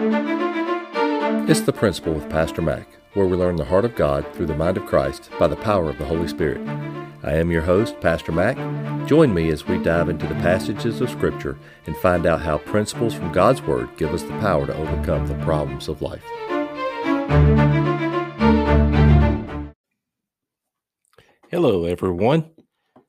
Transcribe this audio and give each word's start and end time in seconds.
It's 0.00 1.62
The 1.62 1.72
Principle 1.72 2.12
with 2.12 2.30
Pastor 2.30 2.62
Mac, 2.62 2.86
where 3.14 3.26
we 3.26 3.36
learn 3.36 3.56
the 3.56 3.64
heart 3.64 3.84
of 3.84 3.96
God 3.96 4.24
through 4.32 4.46
the 4.46 4.54
mind 4.54 4.76
of 4.76 4.86
Christ 4.86 5.28
by 5.40 5.48
the 5.48 5.56
power 5.56 5.90
of 5.90 5.98
the 5.98 6.04
Holy 6.04 6.28
Spirit. 6.28 6.64
I 7.24 7.32
am 7.32 7.50
your 7.50 7.62
host, 7.62 8.00
Pastor 8.00 8.30
Mac. 8.30 8.56
Join 9.08 9.34
me 9.34 9.50
as 9.50 9.66
we 9.66 9.82
dive 9.82 10.08
into 10.08 10.28
the 10.28 10.36
passages 10.36 11.00
of 11.00 11.10
Scripture 11.10 11.58
and 11.86 11.96
find 11.96 12.26
out 12.26 12.42
how 12.42 12.58
principles 12.58 13.12
from 13.12 13.32
God's 13.32 13.60
Word 13.60 13.88
give 13.96 14.14
us 14.14 14.22
the 14.22 14.38
power 14.38 14.66
to 14.66 14.76
overcome 14.76 15.26
the 15.26 15.34
problems 15.44 15.88
of 15.88 16.00
life. 16.00 16.22
Hello, 21.50 21.86
everyone. 21.86 22.52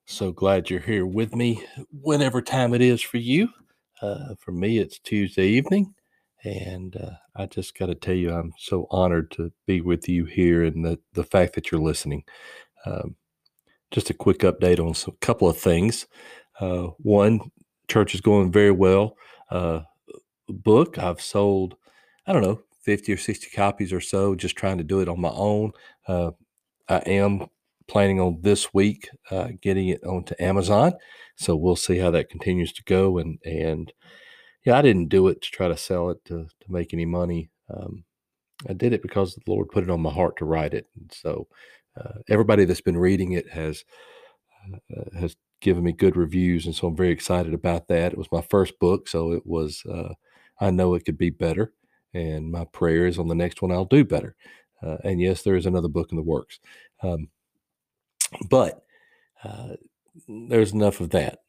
So 0.06 0.32
glad 0.32 0.71
you're 0.71 0.80
here 0.80 1.06
with 1.06 1.36
me, 1.36 1.64
whenever 1.92 2.42
time 2.42 2.74
it 2.74 2.82
is 2.82 3.00
for 3.00 3.18
you. 3.18 3.50
Uh, 4.02 4.34
for 4.40 4.52
me, 4.52 4.80
it's 4.80 4.98
Tuesday 4.98 5.49
evening, 5.49 5.94
and 6.43 6.95
uh, 6.95 7.11
I 7.35 7.45
just 7.45 7.77
got 7.77 7.88
to 7.88 7.95
tell 7.95 8.16
you, 8.16 8.31
I'm 8.31 8.53
so 8.57 8.88
honored 8.89 9.31
to 9.31 9.52
be 9.67 9.81
with 9.81 10.07
you 10.07 10.25
here 10.25 10.63
and 10.63 10.84
the, 10.85 10.99
the 11.13 11.23
fact 11.23 11.55
that 11.55 11.71
you're 11.71 11.81
listening. 11.81 12.23
Um, 12.85 13.15
just 13.91 14.09
a 14.09 14.13
quick 14.13 14.39
update 14.39 14.79
on 14.79 14.93
a 15.07 15.17
couple 15.25 15.49
of 15.49 15.57
things. 15.57 16.07
Uh, 16.59 16.88
one, 16.99 17.52
church 17.88 18.13
is 18.13 18.21
going 18.21 18.52
very 18.52 18.71
well. 18.71 19.15
Uh, 19.49 19.81
book, 20.48 20.98
I've 20.98 21.21
sold, 21.21 21.75
I 22.25 22.34
don't 22.34 22.43
know, 22.43 22.62
50 22.84 23.13
or 23.13 23.17
60 23.17 23.49
copies 23.55 23.91
or 23.91 24.01
so, 24.01 24.35
just 24.35 24.55
trying 24.55 24.77
to 24.77 24.84
do 24.84 24.99
it 25.01 25.09
on 25.09 25.20
my 25.20 25.29
own. 25.29 25.71
Uh, 26.07 26.31
I 26.87 26.98
am 26.99 27.48
planning 27.87 28.21
on 28.21 28.40
this 28.41 28.73
week 28.73 29.09
uh, 29.31 29.49
getting 29.62 29.90
it 29.90 30.03
onto 30.03 30.35
Amazon. 30.40 30.93
So 31.35 31.55
we'll 31.55 31.76
see 31.76 31.98
how 31.98 32.12
that 32.12 32.29
continues 32.29 32.71
to 32.73 32.84
go. 32.84 33.17
And 33.17 33.40
and 33.43 33.91
yeah, 34.66 34.77
I 34.77 34.81
didn't 34.81 35.09
do 35.09 35.27
it 35.27 35.41
to 35.41 35.52
try 35.52 35.68
to 35.68 35.77
sell 35.77 36.09
it 36.09 36.23
to 36.26 36.45
to 36.45 36.72
make 36.72 36.94
any 36.94 37.05
money. 37.05 37.49
Um, 37.74 38.04
I 38.70 38.74
did 38.74 38.93
it 38.93 39.02
because 39.02 39.35
the 39.35 39.41
Lord 39.48 39.70
put 39.70 39.84
it 39.84 39.90
on 39.90 40.02
my 40.02 40.12
heart 40.12 40.38
to 40.38 40.46
write 40.46 40.74
it. 40.74 40.88
And 40.98 41.12
so 41.13 41.48
uh, 41.99 42.20
everybody 42.27 42.65
that's 42.65 42.82
been 42.82 42.98
reading 42.98 43.34
it 43.34 43.49
has 43.49 43.85
uh, 44.74 45.18
has 45.18 45.35
given 45.62 45.84
me 45.84 45.91
good 45.91 46.15
reviews, 46.15 46.65
and 46.65 46.76
so 46.76 46.87
I'm 46.87 46.96
very 46.96 47.12
excited 47.12 47.54
about 47.54 47.87
that. 47.87 48.13
It 48.13 48.18
was 48.18 48.32
my 48.32 48.41
first 48.41 48.80
book, 48.80 49.07
so 49.07 49.32
it 49.32 49.46
was. 49.46 49.84
Uh, 49.85 50.13
I 50.62 50.71
know 50.71 50.93
it 50.93 51.05
could 51.05 51.18
be 51.18 51.30
better, 51.30 51.74
and 52.13 52.52
my 52.52 52.65
prayer 52.65 53.07
is 53.07 53.18
on 53.18 53.30
the 53.30 53.35
next 53.35 53.62
one 53.62 53.71
I'll 53.71 53.85
do 53.85 54.04
better. 54.04 54.35
Uh, 54.84 54.98
and 55.04 55.21
yes, 55.21 55.41
there 55.41 55.55
is 55.55 55.65
another 55.65 55.87
book 55.87 56.12
in 56.12 56.18
the 56.18 56.24
works. 56.24 56.60
Um, 57.02 57.30
but 58.49 58.84
uh, 59.43 59.76
there's 60.27 60.74
enough 60.74 60.99
of 60.99 61.12
that. 61.12 61.40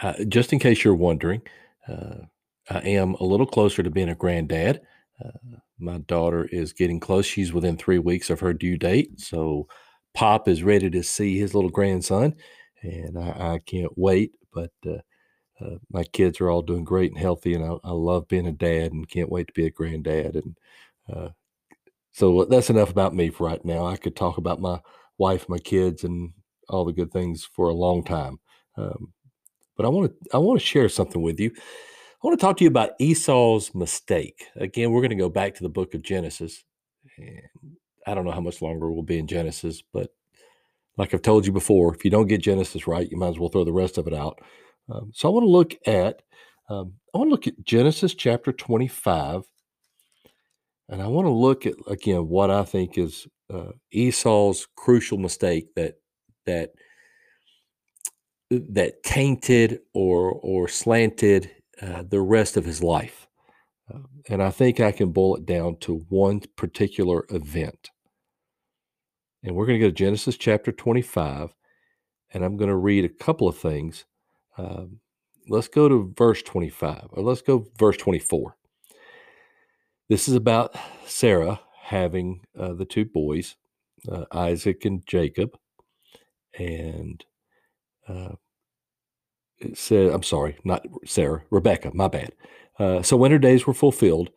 Uh, 0.00 0.24
just 0.28 0.52
in 0.52 0.58
case 0.58 0.82
you're 0.82 0.94
wondering, 0.94 1.42
uh, 1.88 2.26
I 2.70 2.78
am 2.80 3.14
a 3.14 3.24
little 3.24 3.46
closer 3.46 3.82
to 3.82 3.90
being 3.90 4.08
a 4.08 4.14
granddad. 4.14 4.80
Uh, 5.22 5.56
my 5.78 5.98
daughter 5.98 6.44
is 6.52 6.72
getting 6.72 7.00
close. 7.00 7.26
She's 7.26 7.52
within 7.52 7.76
three 7.76 7.98
weeks 7.98 8.30
of 8.30 8.40
her 8.40 8.52
due 8.52 8.76
date. 8.76 9.20
So 9.20 9.66
Pop 10.14 10.48
is 10.48 10.62
ready 10.62 10.90
to 10.90 11.02
see 11.02 11.38
his 11.38 11.54
little 11.54 11.70
grandson, 11.70 12.34
and 12.82 13.18
I, 13.18 13.54
I 13.54 13.58
can't 13.64 13.92
wait. 13.96 14.32
But 14.52 14.72
uh, 14.86 14.98
uh, 15.60 15.78
my 15.90 16.04
kids 16.04 16.40
are 16.40 16.50
all 16.50 16.62
doing 16.62 16.84
great 16.84 17.10
and 17.10 17.20
healthy, 17.20 17.54
and 17.54 17.64
I, 17.64 17.76
I, 17.84 17.92
love 17.92 18.28
being 18.28 18.46
a 18.46 18.52
dad 18.52 18.92
and 18.92 19.08
can't 19.08 19.30
wait 19.30 19.46
to 19.46 19.52
be 19.54 19.66
a 19.66 19.70
granddad. 19.70 20.36
And 20.36 21.32
so 22.12 22.44
that's 22.44 22.70
enough 22.70 22.90
about 22.90 23.14
me 23.14 23.30
for 23.30 23.46
right 23.46 23.64
now. 23.64 23.86
I 23.86 23.96
could 23.96 24.14
talk 24.14 24.36
about 24.36 24.60
my 24.60 24.80
wife, 25.18 25.48
my 25.48 25.58
kids, 25.58 26.04
and 26.04 26.32
all 26.68 26.84
the 26.84 26.92
good 26.92 27.10
things 27.10 27.48
for 27.54 27.68
a 27.68 27.74
long 27.74 28.04
time. 28.04 28.38
Um, 28.76 29.12
but 29.76 29.86
I 29.86 29.88
want 29.88 30.10
to 30.10 30.28
I 30.34 30.38
want 30.38 30.60
to 30.60 30.66
share 30.66 30.88
something 30.88 31.22
with 31.22 31.40
you. 31.40 31.50
I 31.56 32.26
want 32.26 32.38
to 32.38 32.44
talk 32.46 32.56
to 32.58 32.64
you 32.64 32.68
about 32.68 32.92
Esau's 33.00 33.74
mistake. 33.74 34.46
Again, 34.56 34.92
we're 34.92 35.00
going 35.00 35.10
to 35.10 35.16
go 35.16 35.28
back 35.28 35.54
to 35.56 35.62
the 35.62 35.68
book 35.68 35.94
of 35.94 36.02
Genesis. 36.02 36.62
And 37.18 37.42
I 38.06 38.14
don't 38.14 38.24
know 38.24 38.30
how 38.30 38.40
much 38.40 38.62
longer 38.62 38.90
we'll 38.90 39.02
be 39.02 39.18
in 39.18 39.26
Genesis, 39.26 39.82
but 39.92 40.10
like 40.96 41.14
I've 41.14 41.22
told 41.22 41.46
you 41.46 41.52
before, 41.52 41.94
if 41.94 42.04
you 42.04 42.10
don't 42.10 42.28
get 42.28 42.42
Genesis 42.42 42.86
right, 42.86 43.10
you 43.10 43.16
might 43.16 43.30
as 43.30 43.38
well 43.38 43.48
throw 43.48 43.64
the 43.64 43.72
rest 43.72 43.98
of 43.98 44.06
it 44.06 44.14
out. 44.14 44.40
Um, 44.88 45.10
so 45.14 45.28
I 45.28 45.32
want 45.32 45.44
to 45.44 45.50
look 45.50 45.74
at 45.86 46.22
um, 46.68 46.94
I 47.14 47.18
want 47.18 47.28
to 47.28 47.32
look 47.32 47.46
at 47.46 47.64
Genesis 47.64 48.14
chapter 48.14 48.52
25, 48.52 49.42
and 50.88 51.02
I 51.02 51.06
want 51.06 51.26
to 51.26 51.32
look 51.32 51.66
at 51.66 51.74
again 51.88 52.28
what 52.28 52.50
I 52.50 52.64
think 52.64 52.98
is 52.98 53.26
uh, 53.52 53.72
Esau's 53.90 54.66
crucial 54.76 55.18
mistake 55.18 55.74
that 55.76 55.94
that 56.46 56.70
that 58.70 59.02
tainted 59.02 59.80
or 59.94 60.32
or 60.32 60.68
slanted 60.68 61.50
uh, 61.80 62.02
the 62.08 62.20
rest 62.20 62.56
of 62.56 62.64
his 62.64 62.82
life. 62.82 63.26
Uh, 63.92 64.00
and 64.28 64.42
I 64.42 64.50
think 64.50 64.80
I 64.80 64.92
can 64.92 65.10
boil 65.12 65.36
it 65.36 65.46
down 65.46 65.76
to 65.80 66.04
one 66.08 66.42
particular 66.56 67.24
event. 67.30 67.90
And 69.42 69.56
we're 69.56 69.66
going 69.66 69.80
to 69.80 69.86
go 69.86 69.90
to 69.90 69.94
Genesis 69.94 70.36
chapter 70.36 70.70
25, 70.70 71.54
and 72.32 72.44
I'm 72.44 72.56
going 72.56 72.70
to 72.70 72.76
read 72.76 73.04
a 73.04 73.08
couple 73.08 73.48
of 73.48 73.58
things. 73.58 74.04
Um, 74.56 75.00
let's 75.48 75.68
go 75.68 75.88
to 75.88 76.12
verse 76.16 76.42
25, 76.42 77.08
or 77.10 77.22
let's 77.24 77.42
go 77.42 77.66
verse 77.78 77.96
24. 77.96 78.56
This 80.08 80.28
is 80.28 80.34
about 80.34 80.76
Sarah 81.06 81.60
having 81.82 82.42
uh, 82.58 82.74
the 82.74 82.84
two 82.84 83.04
boys, 83.04 83.56
uh, 84.10 84.26
Isaac 84.30 84.84
and 84.84 85.04
Jacob, 85.06 85.58
and 86.58 87.24
uh, 88.08 88.34
said, 89.74 90.10
I'm 90.10 90.22
sorry, 90.22 90.56
not 90.64 90.86
Sarah, 91.04 91.42
Rebecca, 91.50 91.90
my 91.94 92.08
bad. 92.08 92.32
Uh, 92.78 93.02
so 93.02 93.16
when 93.16 93.30
her 93.30 93.38
days 93.38 93.66
were 93.66 93.74
fulfilled 93.74 94.30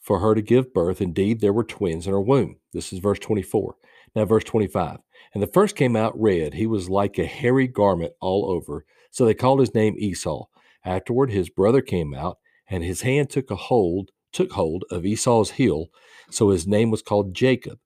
for 0.00 0.20
her 0.20 0.34
to 0.34 0.42
give 0.42 0.74
birth, 0.74 1.00
indeed 1.00 1.40
there 1.40 1.52
were 1.52 1.64
twins 1.64 2.06
in 2.06 2.12
her 2.12 2.20
womb. 2.20 2.56
This 2.72 2.92
is 2.92 2.98
verse 2.98 3.18
24. 3.18 3.76
Now, 4.14 4.24
verse 4.24 4.44
25. 4.44 4.98
And 5.34 5.42
the 5.42 5.46
first 5.46 5.76
came 5.76 5.94
out 5.94 6.18
red. 6.18 6.54
He 6.54 6.66
was 6.66 6.88
like 6.88 7.18
a 7.18 7.26
hairy 7.26 7.66
garment 7.66 8.12
all 8.20 8.50
over. 8.50 8.86
So 9.10 9.24
they 9.24 9.34
called 9.34 9.60
his 9.60 9.74
name 9.74 9.94
Esau. 9.98 10.46
Afterward, 10.84 11.30
his 11.30 11.50
brother 11.50 11.82
came 11.82 12.14
out, 12.14 12.38
and 12.68 12.82
his 12.82 13.02
hand 13.02 13.28
took 13.28 13.50
a 13.50 13.56
hold 13.56 14.10
took 14.36 14.52
hold 14.52 14.84
of 14.90 15.06
Esau's 15.06 15.52
heel, 15.52 15.86
so 16.30 16.50
his 16.50 16.66
name 16.66 16.90
was 16.90 17.00
called 17.00 17.34
Jacob. 17.34 17.78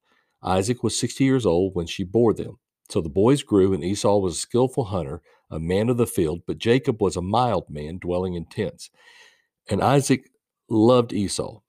Isaac 0.42 0.82
was 0.82 0.98
60 0.98 1.22
years 1.22 1.46
old 1.46 1.76
when 1.76 1.86
she 1.86 2.02
bore 2.02 2.34
them. 2.34 2.58
So 2.88 3.00
the 3.00 3.08
boys 3.08 3.44
grew, 3.44 3.72
and 3.72 3.84
Esau 3.84 4.19
was 4.19 4.34
a 4.34 4.40
skillful 4.40 4.86
hunter, 4.86 5.22
a 5.50 5.59
man 5.59 5.88
of 5.88 5.97
the 5.97 6.06
field, 6.06 6.43
but 6.47 6.59
Jacob 6.59 7.00
was 7.00 7.16
a 7.16 7.22
mild 7.22 7.69
man, 7.69 7.99
dwelling 7.99 8.34
in 8.34 8.44
tents. 8.44 8.91
And 9.69 9.83
Isaac 9.83 10.31
loved 10.69 11.12
Esau 11.12 11.61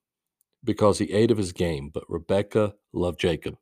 because 0.63 0.99
he 0.99 1.11
ate 1.11 1.31
of 1.31 1.37
his 1.37 1.51
game, 1.51 1.89
but 1.93 2.03
Rebekah 2.07 2.73
loved 2.93 3.19
Jacob. 3.19 3.57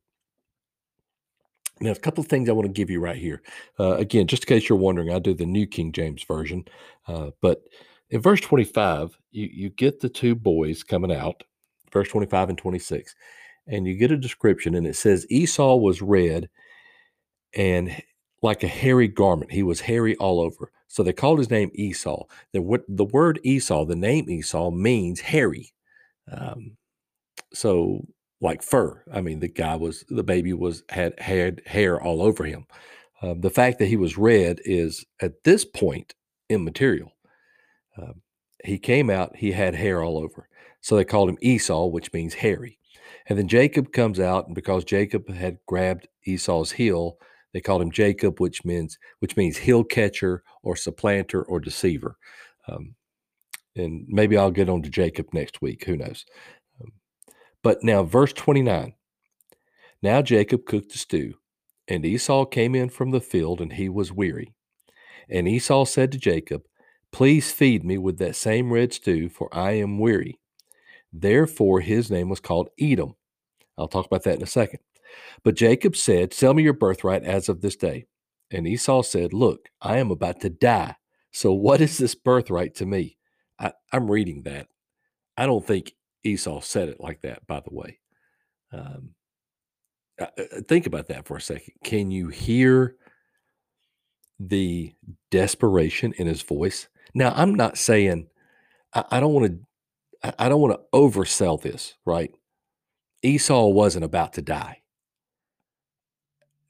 Now, 1.82 1.92
a 1.92 1.96
couple 1.96 2.22
of 2.22 2.28
things 2.28 2.50
I 2.50 2.54
want 2.54 2.68
to 2.68 2.74
give 2.74 2.90
you 2.90 3.00
right 3.00 3.16
here. 3.16 3.42
Uh, 3.80 3.96
again, 3.96 4.28
just 4.28 4.44
in 4.44 4.48
case 4.48 4.68
you're 4.68 4.78
wondering, 4.78 5.12
I 5.12 5.20
do 5.20 5.34
the 5.34 5.46
New 5.46 5.66
King 5.66 5.94
James 5.94 6.24
Version, 6.24 6.66
uh, 7.08 7.32
but 7.42 7.62
in 8.10 8.22
verse 8.22 8.42
25, 8.42 9.18
you, 9.32 9.50
you 9.52 9.70
get 9.70 10.02
the 10.02 10.10
two 10.10 10.36
boys 10.36 10.84
coming 10.84 11.12
out, 11.12 11.44
verse 11.94 12.10
25 12.10 12.50
and 12.50 12.58
26, 12.58 13.16
and 13.68 13.88
you 13.88 13.96
get 13.96 14.12
a 14.12 14.18
description, 14.18 14.76
and 14.76 14.86
it 14.86 14.96
says 14.96 15.26
Esau 15.30 15.78
was 15.78 16.02
red 16.02 16.50
and 17.54 17.96
like 18.42 18.64
a 18.64 18.68
hairy 18.68 19.08
garment. 19.08 19.52
He 19.52 19.64
was 19.64 19.82
hairy 19.82 20.16
all 20.18 20.40
over. 20.40 20.72
So 20.88 21.04
they 21.04 21.14
called 21.14 21.40
his 21.40 21.52
name 21.52 21.72
Esau. 21.74 22.24
The, 22.54 22.84
the 22.88 23.06
word 23.06 23.40
Esau, 23.44 23.86
the 23.86 23.96
name 23.96 24.30
Esau, 24.30 24.72
means 24.72 25.20
hairy. 25.20 25.74
Um, 26.32 26.78
so 27.54 28.06
like 28.42 28.64
fur. 28.64 29.04
I 29.14 29.22
mean, 29.22 29.40
the 29.40 29.48
guy 29.48 29.76
was 29.76 30.06
the 30.10 30.24
baby 30.24 30.54
was 30.54 30.84
had 30.90 31.20
had 31.20 31.62
hair 31.66 32.02
all 32.02 32.22
over 32.22 32.46
him. 32.46 32.66
Um, 33.22 33.42
the 33.42 33.50
fact 33.50 33.80
that 33.80 33.88
he 33.88 33.98
was 33.98 34.18
red 34.18 34.62
is 34.64 35.06
at 35.22 35.44
this 35.44 35.66
point 35.66 36.14
immaterial. 36.50 37.12
Um, 37.98 38.22
he 38.64 38.78
came 38.78 39.10
out, 39.10 39.36
he 39.36 39.52
had 39.52 39.76
hair 39.76 40.04
all 40.04 40.18
over. 40.18 40.48
So 40.82 40.96
they 40.96 41.04
called 41.04 41.30
him 41.30 41.38
Esau, 41.42 41.88
which 41.88 42.14
means 42.14 42.34
hairy. 42.34 42.80
And 43.28 43.38
then 43.38 43.48
Jacob 43.48 43.92
comes 43.92 44.20
out, 44.20 44.48
and 44.48 44.56
because 44.56 44.84
Jacob 44.84 45.30
had 45.30 45.60
grabbed 45.68 46.08
Esau's 46.26 46.72
heel, 46.72 47.18
they 47.54 47.62
called 47.62 47.82
him 47.82 47.92
Jacob, 47.92 48.40
which 48.40 48.64
means 48.64 48.98
which 49.20 49.36
means 49.38 49.58
heel 49.58 49.84
catcher 49.84 50.44
or 50.64 50.76
supplanter 50.76 51.44
or 51.44 51.60
deceiver. 51.60 52.18
Um, 52.68 52.96
and 53.76 54.06
maybe 54.08 54.38
I'll 54.38 54.52
get 54.52 54.70
on 54.70 54.82
to 54.84 54.90
Jacob 54.90 55.28
next 55.34 55.62
week. 55.62 55.86
Who 55.86 55.98
knows? 55.98 56.26
Um, 56.82 56.92
but 57.64 57.84
now, 57.84 58.04
verse 58.04 58.34
29. 58.34 58.94
Now 60.02 60.22
Jacob 60.22 60.66
cooked 60.66 60.96
a 60.96 60.98
stew, 60.98 61.36
and 61.88 62.06
Esau 62.06 62.46
came 62.46 62.76
in 62.76 62.90
from 62.90 63.12
the 63.12 63.22
field, 63.22 63.62
and 63.62 63.74
he 63.74 63.90
was 63.90 64.12
weary. 64.12 64.54
And 65.30 65.48
Esau 65.48 65.86
said 65.86 66.12
to 66.12 66.18
Jacob, 66.18 66.64
Please 67.12 67.52
feed 67.52 67.84
me 67.84 67.98
with 67.98 68.18
that 68.20 68.36
same 68.36 68.72
red 68.72 68.94
stew, 68.94 69.30
for 69.30 69.50
I 69.52 69.72
am 69.72 70.00
weary. 70.00 70.40
Therefore, 71.12 71.82
his 71.82 72.12
name 72.12 72.30
was 72.30 72.40
called 72.40 72.70
Edom. 72.80 73.16
I'll 73.78 73.88
talk 73.88 74.06
about 74.06 74.24
that 74.24 74.36
in 74.36 74.44
a 74.44 74.48
second. 74.48 74.80
But 75.44 75.56
Jacob 75.56 75.96
said, 75.96 76.34
Sell 76.34 76.54
me 76.54 76.64
your 76.64 76.74
birthright 76.74 77.24
as 77.24 77.50
of 77.50 77.62
this 77.62 77.76
day. 77.76 78.06
And 78.52 78.68
Esau 78.68 79.04
said, 79.04 79.34
Look, 79.34 79.70
I 79.82 79.98
am 79.98 80.12
about 80.12 80.42
to 80.42 80.50
die. 80.50 80.96
So 81.32 81.54
what 81.54 81.82
is 81.82 81.98
this 81.98 82.16
birthright 82.16 82.76
to 82.76 82.86
me? 82.86 83.18
I, 83.60 83.74
am 83.94 84.10
reading 84.10 84.44
that. 84.44 84.68
I 85.38 85.46
don't 85.46 85.66
think 85.66 85.94
Esau 86.24 86.62
said 86.62 86.90
it 86.90 87.00
like 87.00 87.22
that, 87.22 87.46
by 87.48 87.60
the 87.60 87.74
way. 87.74 88.00
Um, 88.72 89.12
think 90.68 90.86
about 90.86 91.08
that 91.08 91.26
for 91.26 91.38
a 91.38 91.42
second. 91.42 91.74
Can 91.84 92.12
you 92.12 92.28
hear 92.28 92.96
the 94.40 94.94
desperation 95.32 96.14
in 96.18 96.28
his 96.28 96.42
voice? 96.42 96.88
Now, 97.14 97.34
I'm 97.36 97.56
not 97.56 97.78
saying 97.78 98.28
I 98.94 99.20
don't 99.20 99.34
want 99.34 99.48
to. 99.48 100.36
I 100.38 100.50
don't 100.50 100.60
want 100.60 100.74
to 100.74 100.98
oversell 100.98 101.62
this, 101.62 101.96
right? 102.06 102.36
Esau 103.24 103.68
wasn't 103.68 104.04
about 104.04 104.34
to 104.34 104.42
die. 104.42 104.82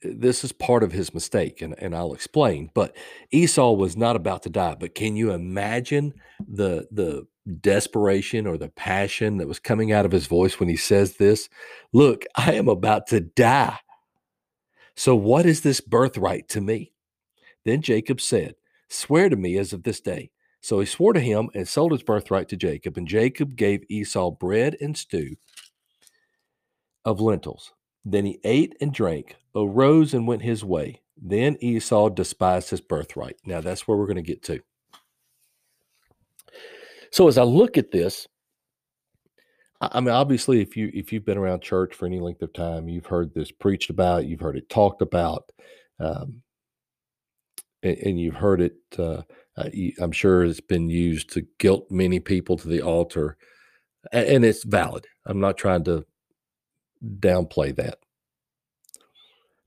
This 0.01 0.43
is 0.43 0.51
part 0.51 0.83
of 0.83 0.93
his 0.93 1.13
mistake, 1.13 1.61
and, 1.61 1.75
and 1.77 1.95
I'll 1.95 2.13
explain. 2.13 2.71
But 2.73 2.95
Esau 3.31 3.73
was 3.73 3.97
not 3.97 4.15
about 4.15 4.43
to 4.43 4.49
die. 4.49 4.75
But 4.79 4.95
can 4.95 5.15
you 5.15 5.31
imagine 5.31 6.13
the 6.47 6.87
the 6.91 7.27
desperation 7.61 8.47
or 8.47 8.57
the 8.57 8.69
passion 8.69 9.37
that 9.37 9.47
was 9.47 9.59
coming 9.59 9.91
out 9.91 10.05
of 10.05 10.11
his 10.11 10.27
voice 10.27 10.59
when 10.59 10.69
he 10.69 10.77
says 10.77 11.17
this? 11.17 11.49
Look, 11.91 12.25
I 12.35 12.53
am 12.53 12.69
about 12.69 13.07
to 13.07 13.19
die. 13.19 13.79
So 14.95 15.15
what 15.15 15.45
is 15.45 15.61
this 15.61 15.81
birthright 15.81 16.49
to 16.49 16.61
me? 16.61 16.93
Then 17.65 17.81
Jacob 17.81 18.21
said, 18.21 18.55
Swear 18.89 19.29
to 19.29 19.35
me 19.35 19.57
as 19.57 19.73
of 19.73 19.83
this 19.83 19.99
day. 19.99 20.31
So 20.61 20.79
he 20.79 20.85
swore 20.85 21.13
to 21.13 21.19
him 21.19 21.49
and 21.53 21.67
sold 21.67 21.91
his 21.91 22.03
birthright 22.03 22.49
to 22.49 22.57
Jacob. 22.57 22.97
And 22.97 23.07
Jacob 23.07 23.55
gave 23.55 23.83
Esau 23.89 24.31
bread 24.31 24.75
and 24.81 24.97
stew 24.97 25.35
of 27.05 27.21
lentils. 27.21 27.71
Then 28.11 28.25
he 28.25 28.39
ate 28.43 28.75
and 28.81 28.93
drank, 28.93 29.35
arose 29.55 30.13
and 30.13 30.27
went 30.27 30.41
his 30.41 30.63
way. 30.63 31.01
Then 31.21 31.57
Esau 31.59 32.09
despised 32.09 32.69
his 32.69 32.81
birthright. 32.81 33.37
Now 33.45 33.61
that's 33.61 33.87
where 33.87 33.97
we're 33.97 34.07
going 34.07 34.15
to 34.15 34.21
get 34.21 34.43
to. 34.43 34.61
So 37.11 37.27
as 37.27 37.37
I 37.37 37.43
look 37.43 37.77
at 37.77 37.91
this, 37.91 38.27
I 39.81 40.01
mean, 40.01 40.13
obviously, 40.13 40.61
if 40.61 40.75
you 40.75 40.91
if 40.93 41.13
you've 41.13 41.25
been 41.25 41.37
around 41.37 41.61
church 41.61 41.95
for 41.95 42.05
any 42.05 42.19
length 42.19 42.41
of 42.41 42.51
time, 42.51 42.89
you've 42.89 43.05
heard 43.05 43.33
this 43.33 43.51
preached 43.51 43.89
about, 43.89 44.25
you've 44.25 44.41
heard 44.41 44.57
it 44.57 44.69
talked 44.69 45.01
about, 45.01 45.49
um, 45.99 46.41
and, 47.81 47.97
and, 47.97 48.19
you've 48.19 48.35
heard 48.35 48.59
it. 48.59 48.75
Uh, 48.97 49.21
uh 49.55 49.69
I'm 50.01 50.11
sure 50.11 50.43
it's 50.43 50.59
been 50.59 50.89
used 50.89 51.31
to 51.31 51.47
guilt 51.59 51.89
many 51.89 52.19
people 52.19 52.57
to 52.57 52.67
the 52.67 52.81
altar, 52.81 53.37
and, 54.11 54.27
and 54.27 54.45
it's 54.45 54.65
valid. 54.65 55.07
I'm 55.25 55.39
not 55.39 55.57
trying 55.57 55.85
to 55.85 56.05
downplay 57.03 57.75
that. 57.75 57.99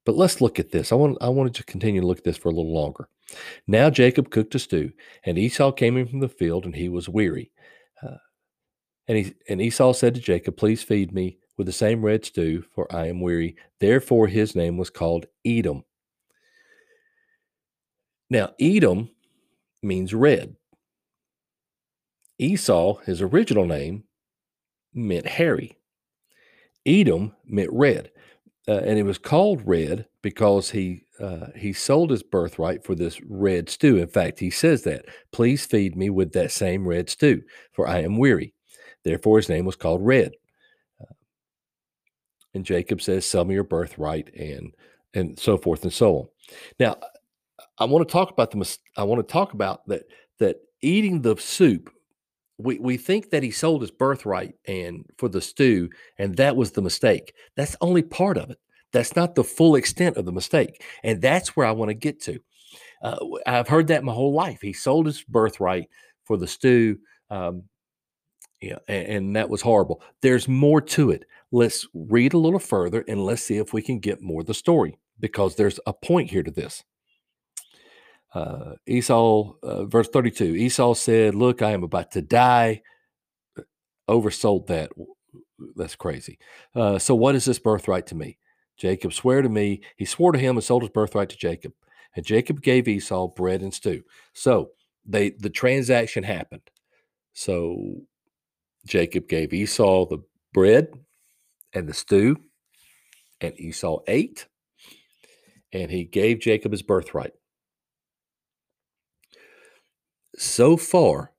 But 0.05 0.17
let's 0.17 0.41
look 0.41 0.59
at 0.59 0.71
this. 0.71 0.93
I 0.93 0.97
want 0.97 1.19
I 1.21 1.29
wanted 1.29 1.55
to 1.55 1.65
continue 1.65 2.01
to 2.01 2.07
look 2.07 2.19
at 2.19 2.25
this 2.25 2.37
for 2.37 2.49
a 2.49 2.53
little 2.53 2.75
longer. 2.75 3.09
Now 3.67 3.89
Jacob 3.89 4.31
cooked 4.31 4.55
a 4.55 4.59
stew, 4.59 4.93
and 5.25 5.39
Esau 5.39 5.73
came 5.73 5.97
in 5.97 6.09
from 6.09 6.21
the 6.21 6.29
field, 6.29 6.65
and 6.65 6.75
he 6.75 6.89
was 6.89 7.09
weary. 7.09 7.53
Uh, 8.03 8.17
and 9.07 9.19
he 9.19 9.35
and 9.49 9.61
Esau 9.61 9.93
said 9.93 10.15
to 10.15 10.21
Jacob, 10.21 10.57
"Please 10.57 10.83
feed 10.83 11.13
me 11.13 11.39
with 11.57 11.67
the 11.67 11.73
same 11.73 12.05
red 12.05 12.25
stew, 12.25 12.63
for 12.75 12.93
I 12.95 13.07
am 13.07 13.21
weary." 13.21 13.57
Therefore, 13.79 14.27
his 14.27 14.57
name 14.57 14.77
was 14.77 14.91
called 14.91 15.27
Edom. 15.45 15.85
Now, 18.29 18.55
Edom 18.59 19.11
means 19.83 20.15
red. 20.15 20.57
Esau, 22.39 22.97
his 23.01 23.21
original 23.23 23.67
name, 23.67 24.05
meant 24.95 25.27
hairy. 25.27 25.77
Edom 26.87 27.35
meant 27.47 27.71
red, 27.73 28.11
uh, 28.69 28.79
and 28.79 28.99
it 28.99 29.05
was 29.05 29.19
called 29.19 29.63
red 29.67 30.07
because 30.23 30.71
he 30.71 31.05
uh, 31.21 31.47
he 31.57 31.73
sold 31.73 32.11
his 32.11 32.23
birthright 32.23 32.85
for 32.85 32.95
this 32.95 33.21
red 33.23 33.69
stew. 33.69 33.99
In 33.99 34.09
fact, 34.09 34.41
he 34.41 34.51
says 34.51 34.83
that, 34.85 35.05
"Please 35.33 35.65
feed 35.65 35.97
me 35.97 36.11
with 36.11 36.33
that 36.33 36.51
same 36.51 36.87
red 36.87 37.09
stew, 37.09 37.43
for 37.73 37.87
I 37.87 38.01
am 38.01 38.19
weary." 38.19 38.55
Therefore, 39.05 39.39
his 39.39 39.49
name 39.49 39.65
was 39.65 39.77
called 39.77 40.05
Red. 40.05 40.33
Uh, 41.01 41.15
and 42.55 42.65
Jacob 42.65 43.01
says, 43.01 43.25
"Sell 43.25 43.45
me 43.45 43.55
your 43.55 43.65
birthright," 43.65 44.35
and 44.35 44.75
and 45.15 45.39
so 45.39 45.57
forth 45.59 45.83
and 45.83 45.93
so 45.93 46.17
on. 46.17 46.29
Now, 46.81 46.97
I 47.79 47.85
want 47.85 48.07
to 48.07 48.13
talk 48.13 48.31
about 48.31 48.51
the. 48.51 48.79
I 48.97 49.05
want 49.05 49.27
to 49.27 49.33
talk 49.33 49.53
about 49.53 49.87
that. 49.89 50.05
That 50.39 50.57
eating 50.81 51.23
the 51.23 51.37
soup 51.37 51.93
we 52.59 52.79
we 52.79 52.97
think 52.97 53.31
that 53.31 53.43
he 53.43 53.51
sold 53.51 53.81
his 53.81 53.91
birthright 53.91 54.55
and 54.67 55.07
for 55.19 55.29
the 55.29 55.41
stew 55.41 55.89
and 56.19 56.37
that 56.37 56.57
was 56.57 56.73
the 56.73 56.83
mistake. 56.83 57.35
That's 57.57 57.77
only 57.81 58.03
part 58.03 58.37
of 58.37 58.51
it. 58.51 58.59
That's 58.93 59.17
not 59.17 59.35
the 59.35 59.45
full 59.45 59.75
extent 59.75 60.17
of 60.17 60.25
the 60.25 60.33
mistake 60.33 60.83
and 61.03 61.21
that's 61.21 61.57
where 61.57 61.67
i 61.67 61.73
want 61.73 61.91
to 61.91 61.95
get 61.95 62.21
to. 62.23 62.41
Uh, 63.03 63.19
i've 63.47 63.69
heard 63.69 63.89
that 63.89 64.05
my 64.05 64.13
whole 64.13 64.33
life. 64.33 64.61
He 64.61 64.73
sold 64.73 65.07
his 65.07 65.23
birthright 65.25 65.89
for 66.25 66.37
the 66.37 66.47
stew 66.47 66.99
um, 67.31 67.65
yeah, 68.61 68.79
and, 68.87 69.07
and 69.07 69.37
that 69.37 69.51
was 69.51 69.61
horrible. 69.61 70.03
There's 70.21 70.47
more 70.47 70.81
to 70.81 71.11
it. 71.11 71.25
Let's 71.51 71.87
read 71.95 72.33
a 72.33 72.39
little 72.39 72.61
further 72.61 73.05
and 73.09 73.25
let's 73.25 73.43
see 73.43 73.57
if 73.57 73.73
we 73.73 73.83
can 73.83 73.99
get 73.99 74.23
more 74.23 74.43
of 74.43 74.47
the 74.47 74.55
story 74.55 74.99
because 75.19 75.57
there's 75.57 75.81
a 75.87 75.93
point 75.93 76.31
here 76.31 76.43
to 76.43 76.51
this 76.51 76.85
uh, 78.35 78.75
Esau, 78.87 79.55
uh, 79.63 79.85
verse 79.85 80.09
32, 80.09 80.45
Esau 80.57 80.95
said, 80.95 81.35
Look, 81.35 81.63
I 81.63 81.73
am 81.73 81.83
about 81.83 82.13
to 82.13 82.23
die. 82.23 82.83
Oversold 84.09 84.67
that. 84.69 84.91
That's 85.77 85.97
crazy. 85.97 86.39
Uh, 86.75 86.99
so, 86.99 87.15
what 87.15 87.35
is 87.35 87.45
this 87.45 87.59
birthright 87.59 88.07
to 88.09 88.15
me? 88.15 88.39
Jacob 88.77 89.13
swore 89.13 89.43
to 89.43 89.49
me. 89.49 89.83
He 89.97 90.05
swore 90.05 90.33
to 90.33 90.39
him 90.39 90.57
and 90.57 90.65
sold 90.65 90.83
his 90.83 90.91
birthright 90.91 91.29
to 91.29 91.37
Jacob. 91.37 91.73
And 92.17 92.25
Jacob 92.25 92.63
gave 92.63 92.89
Esau 92.89 93.29
bread 93.29 93.63
and 93.63 93.73
stew. 93.73 94.03
So, 94.33 94.71
they 95.05 95.31
the 95.31 95.51
transaction 95.51 96.25
happened. 96.25 96.63
So, 97.35 98.03
Jacob 98.87 99.29
gave 99.29 99.53
Esau 99.53 100.07
the 100.07 100.19
bread 100.53 100.89
and 101.75 101.89
the 101.89 101.95
stew, 101.95 102.37
and 103.41 103.59
Esau 103.59 104.01
ate, 104.07 104.47
and 105.73 105.91
he 105.91 106.05
gave 106.05 106.41
Jacob 106.41 106.73
his 106.73 106.83
birthright 106.83 107.33
so 110.37 110.77
far, 110.77 111.33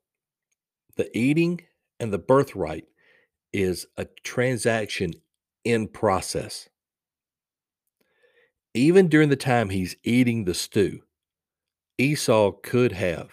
the 0.95 1.15
eating 1.17 1.61
and 1.99 2.13
the 2.13 2.19
birthright 2.19 2.85
is 3.53 3.87
a 3.97 4.05
transaction 4.23 5.13
in 5.63 5.87
process. 5.87 6.69
Even 8.73 9.07
during 9.07 9.29
the 9.29 9.35
time 9.35 9.69
he's 9.69 9.95
eating 10.03 10.45
the 10.45 10.53
stew, 10.53 11.01
Esau 11.97 12.51
could 12.63 12.91
have 12.91 13.31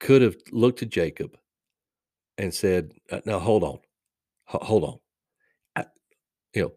could 0.00 0.22
have 0.22 0.36
looked 0.52 0.82
at 0.82 0.90
Jacob 0.90 1.36
and 2.36 2.54
said, 2.54 2.92
uh, 3.10 3.20
"Now 3.24 3.38
hold 3.38 3.64
on, 3.64 3.78
H- 4.54 4.62
hold 4.62 4.84
on. 4.84 4.98
I, 5.76 5.86
you 6.54 6.62
know, 6.62 6.72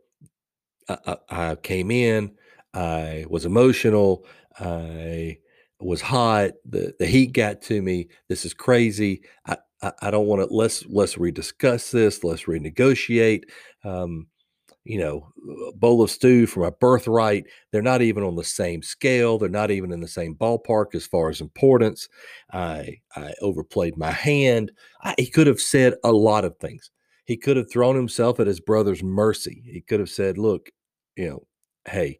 I, 0.89 1.17
I, 1.29 1.51
I 1.51 1.55
came 1.55 1.91
in. 1.91 2.37
I 2.73 3.25
was 3.29 3.45
emotional. 3.45 4.25
I 4.59 5.39
was 5.81 6.01
hot. 6.01 6.51
The 6.65 6.93
the 6.99 7.07
heat 7.07 7.33
got 7.33 7.61
to 7.63 7.81
me. 7.81 8.07
This 8.29 8.45
is 8.45 8.53
crazy. 8.53 9.23
I 9.45 9.57
I, 9.81 9.91
I 10.03 10.11
don't 10.11 10.27
want 10.27 10.47
to. 10.47 10.53
Let's 10.53 10.85
let's 10.87 11.15
rediscuss 11.15 11.91
this. 11.91 12.23
Let's 12.23 12.43
renegotiate. 12.45 13.43
Um, 13.83 14.27
you 14.83 14.97
know, 14.97 15.29
bowl 15.75 16.01
of 16.01 16.09
stew 16.09 16.47
for 16.47 16.61
my 16.61 16.71
birthright. 16.79 17.45
They're 17.71 17.83
not 17.83 18.01
even 18.01 18.23
on 18.23 18.35
the 18.35 18.43
same 18.43 18.81
scale. 18.81 19.37
They're 19.37 19.49
not 19.49 19.69
even 19.69 19.91
in 19.91 19.99
the 19.99 20.07
same 20.07 20.35
ballpark 20.35 20.95
as 20.95 21.05
far 21.05 21.29
as 21.29 21.41
importance. 21.41 22.09
I 22.51 22.97
I 23.15 23.33
overplayed 23.41 23.97
my 23.97 24.11
hand. 24.11 24.71
I, 25.03 25.13
he 25.17 25.27
could 25.27 25.47
have 25.47 25.59
said 25.59 25.95
a 26.03 26.11
lot 26.11 26.45
of 26.45 26.57
things. 26.57 26.89
He 27.25 27.37
could 27.37 27.57
have 27.57 27.71
thrown 27.71 27.95
himself 27.95 28.39
at 28.39 28.47
his 28.47 28.59
brother's 28.59 29.03
mercy. 29.03 29.63
He 29.65 29.81
could 29.81 29.99
have 29.99 30.09
said, 30.09 30.37
"Look, 30.37 30.69
you 31.15 31.29
know, 31.29 31.47
hey, 31.85 32.17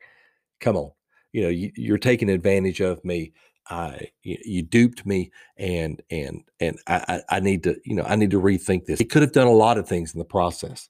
come 0.60 0.78
on, 0.78 0.92
you 1.34 1.42
know, 1.42 1.50
you, 1.50 1.72
you're 1.76 1.98
taking 1.98 2.30
advantage 2.30 2.82
of 2.82 3.04
me. 3.04 3.34
I 3.70 4.12
you, 4.24 4.38
you, 4.44 4.62
duped 4.64 5.06
me 5.06 5.32
and 5.58 6.02
and 6.10 6.44
and 6.60 6.78
I, 6.88 7.22
I 7.30 7.40
need 7.40 7.64
to 7.64 7.80
you 7.86 7.96
know 7.96 8.04
I 8.04 8.16
need 8.16 8.32
to 8.32 8.42
rethink 8.42 8.86
this. 8.86 9.00
He 9.00 9.06
could 9.06 9.22
have 9.22 9.32
done 9.32 9.48
a 9.48 9.52
lot 9.52 9.78
of 9.78 9.88
things 9.88 10.14
in 10.14 10.20
the 10.20 10.26
process. 10.26 10.90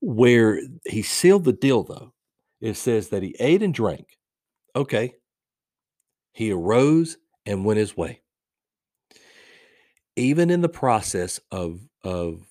Where 0.00 0.60
he 0.86 1.02
sealed 1.02 1.44
the 1.44 1.52
deal 1.52 1.84
though, 1.84 2.12
it 2.60 2.74
says 2.74 3.08
that 3.08 3.22
he 3.22 3.34
ate 3.38 3.62
and 3.62 3.72
drank. 3.72 4.18
Okay. 4.74 5.14
He 6.32 6.52
arose 6.52 7.16
and 7.46 7.64
went 7.64 7.78
his 7.78 7.96
way. 7.96 8.20
Even 10.16 10.50
in 10.50 10.60
the 10.60 10.68
process 10.68 11.40
of 11.50 11.80
of 12.04 12.46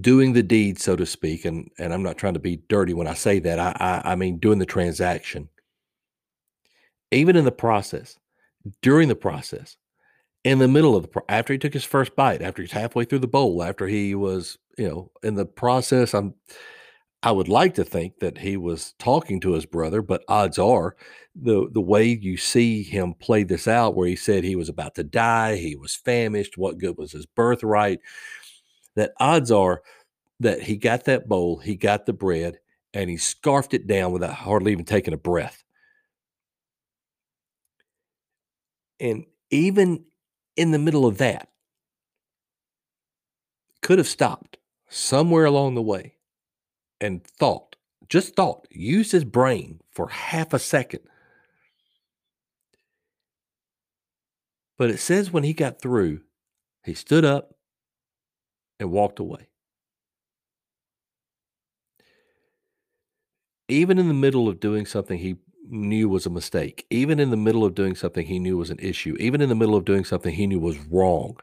doing 0.00 0.32
the 0.32 0.42
deed, 0.42 0.78
so 0.78 0.96
to 0.96 1.06
speak, 1.06 1.44
and 1.44 1.70
and 1.78 1.92
I'm 1.92 2.02
not 2.02 2.18
trying 2.18 2.34
to 2.34 2.40
be 2.40 2.62
dirty 2.68 2.94
when 2.94 3.06
I 3.06 3.14
say 3.14 3.38
that. 3.40 3.58
I 3.58 3.72
I, 3.80 4.12
I 4.12 4.16
mean 4.16 4.38
doing 4.38 4.58
the 4.58 4.66
transaction 4.66 5.48
even 7.10 7.36
in 7.36 7.44
the 7.44 7.52
process, 7.52 8.16
during 8.82 9.08
the 9.08 9.14
process, 9.14 9.76
in 10.44 10.58
the 10.58 10.68
middle 10.68 10.96
of 10.96 11.04
the 11.10 11.22
after 11.28 11.52
he 11.52 11.58
took 11.58 11.74
his 11.74 11.84
first 11.84 12.14
bite, 12.16 12.42
after 12.42 12.62
he's 12.62 12.72
halfway 12.72 13.04
through 13.04 13.18
the 13.20 13.26
bowl, 13.26 13.62
after 13.62 13.86
he 13.86 14.14
was, 14.14 14.58
you 14.76 14.88
know, 14.88 15.10
in 15.22 15.34
the 15.34 15.46
process, 15.46 16.14
I'm 16.14 16.34
I 17.22 17.32
would 17.32 17.48
like 17.48 17.74
to 17.74 17.84
think 17.84 18.20
that 18.20 18.38
he 18.38 18.56
was 18.56 18.94
talking 18.98 19.40
to 19.40 19.52
his 19.52 19.66
brother, 19.66 20.02
but 20.02 20.24
odds 20.28 20.58
are 20.58 20.96
the 21.34 21.68
the 21.72 21.80
way 21.80 22.06
you 22.06 22.36
see 22.36 22.82
him 22.82 23.14
play 23.14 23.42
this 23.44 23.68
out, 23.68 23.96
where 23.96 24.08
he 24.08 24.16
said 24.16 24.44
he 24.44 24.56
was 24.56 24.68
about 24.68 24.94
to 24.96 25.04
die, 25.04 25.56
he 25.56 25.76
was 25.76 25.94
famished, 25.94 26.58
what 26.58 26.78
good 26.78 26.96
was 26.98 27.12
his 27.12 27.26
birthright? 27.26 28.00
that 28.98 29.12
odds 29.20 29.50
are 29.52 29.80
that 30.40 30.60
he 30.60 30.76
got 30.76 31.04
that 31.04 31.28
bowl, 31.28 31.58
he 31.58 31.76
got 31.76 32.04
the 32.04 32.12
bread, 32.12 32.58
and 32.92 33.08
he 33.08 33.16
scarfed 33.16 33.72
it 33.72 33.86
down 33.86 34.12
without 34.12 34.34
hardly 34.34 34.72
even 34.72 34.84
taking 34.84 35.14
a 35.14 35.18
breath. 35.18 35.64
And 39.00 39.26
even 39.50 40.04
in 40.56 40.72
the 40.72 40.78
middle 40.78 41.06
of 41.06 41.18
that, 41.18 41.48
could 43.80 43.98
have 43.98 44.08
stopped 44.08 44.58
somewhere 44.88 45.44
along 45.44 45.74
the 45.74 45.82
way 45.82 46.14
and 47.00 47.24
thought, 47.24 47.76
just 48.08 48.34
thought, 48.34 48.66
used 48.70 49.12
his 49.12 49.24
brain 49.24 49.80
for 49.90 50.08
half 50.08 50.52
a 50.52 50.58
second. 50.58 51.00
But 54.76 54.90
it 54.90 54.98
says 54.98 55.32
when 55.32 55.44
he 55.44 55.52
got 55.52 55.80
through, 55.80 56.22
he 56.84 56.94
stood 56.94 57.24
up 57.24 57.54
and 58.80 58.90
walked 58.90 59.18
away. 59.18 59.48
Even 63.68 63.98
in 63.98 64.08
the 64.08 64.14
middle 64.14 64.48
of 64.48 64.60
doing 64.60 64.86
something 64.86 65.18
he 65.18 65.36
knew 65.70 66.08
was 66.08 66.26
a 66.26 66.30
mistake, 66.30 66.86
even 66.90 67.20
in 67.20 67.30
the 67.30 67.36
middle 67.36 67.64
of 67.64 67.74
doing 67.74 67.94
something 67.94 68.26
he 68.26 68.38
knew 68.38 68.56
was 68.56 68.70
an 68.70 68.78
issue, 68.80 69.16
even 69.20 69.40
in 69.40 69.48
the 69.48 69.54
middle 69.54 69.76
of 69.76 69.84
doing 69.84 70.04
something 70.04 70.34
he 70.34 70.46
knew 70.46 70.60
was 70.60 70.78
wrong, 70.78 71.36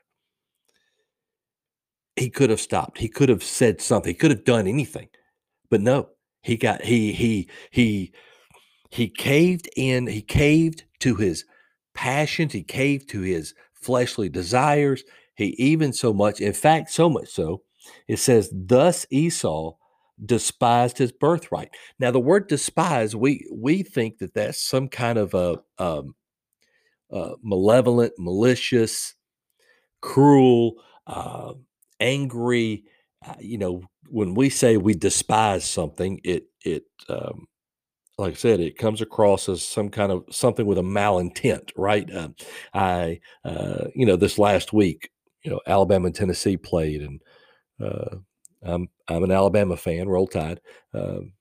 he 2.16 2.30
could 2.30 2.50
have 2.50 2.62
stopped. 2.62 2.98
He 2.98 3.10
could 3.10 3.30
have 3.30 3.44
said 3.44 3.82
something. 3.82 4.12
He 4.12 4.18
could 4.18 4.32
have 4.32 4.46
done 4.46 4.68
anything. 4.68 5.10
But 5.70 5.82
no, 5.82 6.10
he 6.44 6.58
got 6.58 6.84
he 6.84 7.12
he 7.12 7.50
he 7.72 8.14
he 8.90 9.10
caved 9.10 9.70
in, 9.76 10.08
he 10.08 10.22
caved 10.22 10.84
to 11.00 11.16
his 11.16 11.46
passions, 11.94 12.54
he 12.54 12.64
caved 12.64 13.10
to 13.10 13.22
his 13.22 13.54
fleshly 13.74 14.30
desires. 14.30 15.04
He 15.36 15.48
even 15.58 15.92
so 15.92 16.14
much, 16.14 16.40
in 16.40 16.54
fact, 16.54 16.92
so 16.92 17.10
much 17.10 17.28
so, 17.28 17.64
it 18.08 18.18
says, 18.18 18.50
thus 18.54 19.06
Esau 19.10 19.76
despised 20.24 20.98
his 20.98 21.12
birthright. 21.12 21.70
Now, 22.00 22.12
the 22.12 22.20
word 22.20 22.48
despise, 22.48 23.16
we 23.16 23.48
we 23.52 23.84
think 23.84 24.20
that 24.20 24.34
that's 24.34 24.62
some 24.62 24.88
kind 24.88 25.18
of 25.18 25.34
a 25.34 25.60
um, 25.78 26.16
uh, 27.12 27.34
malevolent, 27.42 28.14
malicious, 28.18 29.16
cruel, 30.02 30.76
uh, 31.08 31.54
angry. 32.00 32.86
Uh, 33.26 33.36
you 33.40 33.58
know, 33.58 33.82
when 34.10 34.36
we 34.36 34.50
say 34.50 34.78
we 34.78 34.94
despise 34.94 35.66
something, 35.66 36.22
it 36.24 36.48
it 36.64 36.86
um, 37.10 37.48
like 38.18 38.34
I 38.34 38.36
said, 38.36 38.60
it 38.60 38.78
comes 38.78 39.02
across 39.02 39.50
as 39.50 39.64
some 39.64 39.90
kind 39.90 40.12
of 40.12 40.24
something 40.32 40.66
with 40.66 40.78
a 40.78 40.82
malintent, 40.82 41.72
right? 41.76 42.10
Uh, 42.10 42.30
I, 42.74 43.20
uh, 43.44 43.88
you 43.94 44.06
know, 44.06 44.16
this 44.16 44.40
last 44.40 44.72
week, 44.72 45.10
you 45.44 45.52
know, 45.52 45.60
Alabama 45.68 46.08
and 46.08 46.16
Tennessee 46.16 46.58
played, 46.58 47.02
and 47.02 47.22
uh, 47.84 48.18
I'm 48.66 48.90
I'm 49.08 49.24
an 49.24 49.32
Alabama 49.32 49.78
fan, 49.78 50.10
Roll 50.10 50.28
Tide, 50.28 50.60
um, 50.94 51.34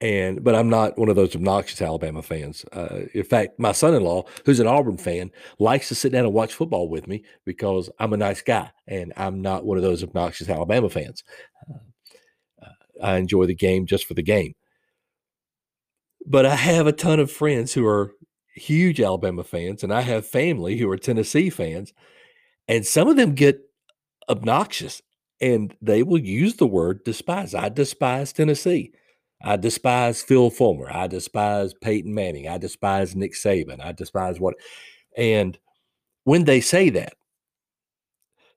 and 0.00 0.42
but 0.42 0.54
I'm 0.54 0.68
not 0.68 0.98
one 0.98 1.08
of 1.08 1.16
those 1.16 1.36
obnoxious 1.36 1.80
Alabama 1.80 2.22
fans. 2.22 2.64
Uh, 2.72 3.02
in 3.14 3.24
fact, 3.24 3.58
my 3.58 3.72
son-in-law, 3.72 4.24
who's 4.44 4.60
an 4.60 4.66
Auburn 4.66 4.96
fan, 4.96 5.30
likes 5.58 5.88
to 5.88 5.94
sit 5.94 6.10
down 6.12 6.24
and 6.24 6.34
watch 6.34 6.54
football 6.54 6.88
with 6.88 7.06
me 7.06 7.22
because 7.44 7.88
I'm 7.98 8.12
a 8.12 8.16
nice 8.16 8.42
guy 8.42 8.70
and 8.88 9.12
I'm 9.16 9.42
not 9.42 9.64
one 9.64 9.76
of 9.76 9.84
those 9.84 10.02
obnoxious 10.02 10.48
Alabama 10.48 10.88
fans. 10.88 11.22
Uh, 12.60 12.66
I 13.02 13.16
enjoy 13.18 13.46
the 13.46 13.54
game 13.54 13.86
just 13.86 14.06
for 14.06 14.14
the 14.14 14.22
game. 14.22 14.54
But 16.26 16.46
I 16.46 16.54
have 16.56 16.86
a 16.86 16.92
ton 16.92 17.20
of 17.20 17.30
friends 17.30 17.72
who 17.72 17.86
are 17.86 18.12
huge 18.54 19.00
Alabama 19.00 19.44
fans, 19.44 19.82
and 19.84 19.92
I 19.92 20.00
have 20.02 20.26
family 20.26 20.78
who 20.78 20.90
are 20.90 20.96
Tennessee 20.96 21.50
fans, 21.50 21.92
and 22.68 22.86
some 22.86 23.08
of 23.08 23.16
them 23.16 23.34
get 23.34 23.60
obnoxious 24.28 25.02
and 25.42 25.76
they 25.82 26.04
will 26.04 26.20
use 26.20 26.54
the 26.56 26.66
word 26.66 27.04
despise. 27.04 27.54
I 27.54 27.68
despise 27.68 28.32
Tennessee. 28.32 28.92
I 29.42 29.56
despise 29.56 30.22
Phil 30.22 30.50
Fulmer. 30.50 30.88
I 30.90 31.08
despise 31.08 31.74
Peyton 31.74 32.14
Manning. 32.14 32.48
I 32.48 32.58
despise 32.58 33.16
Nick 33.16 33.34
Saban. 33.34 33.84
I 33.84 33.90
despise 33.90 34.38
what. 34.38 34.54
And 35.16 35.58
when 36.22 36.44
they 36.44 36.60
say 36.60 36.90
that, 36.90 37.14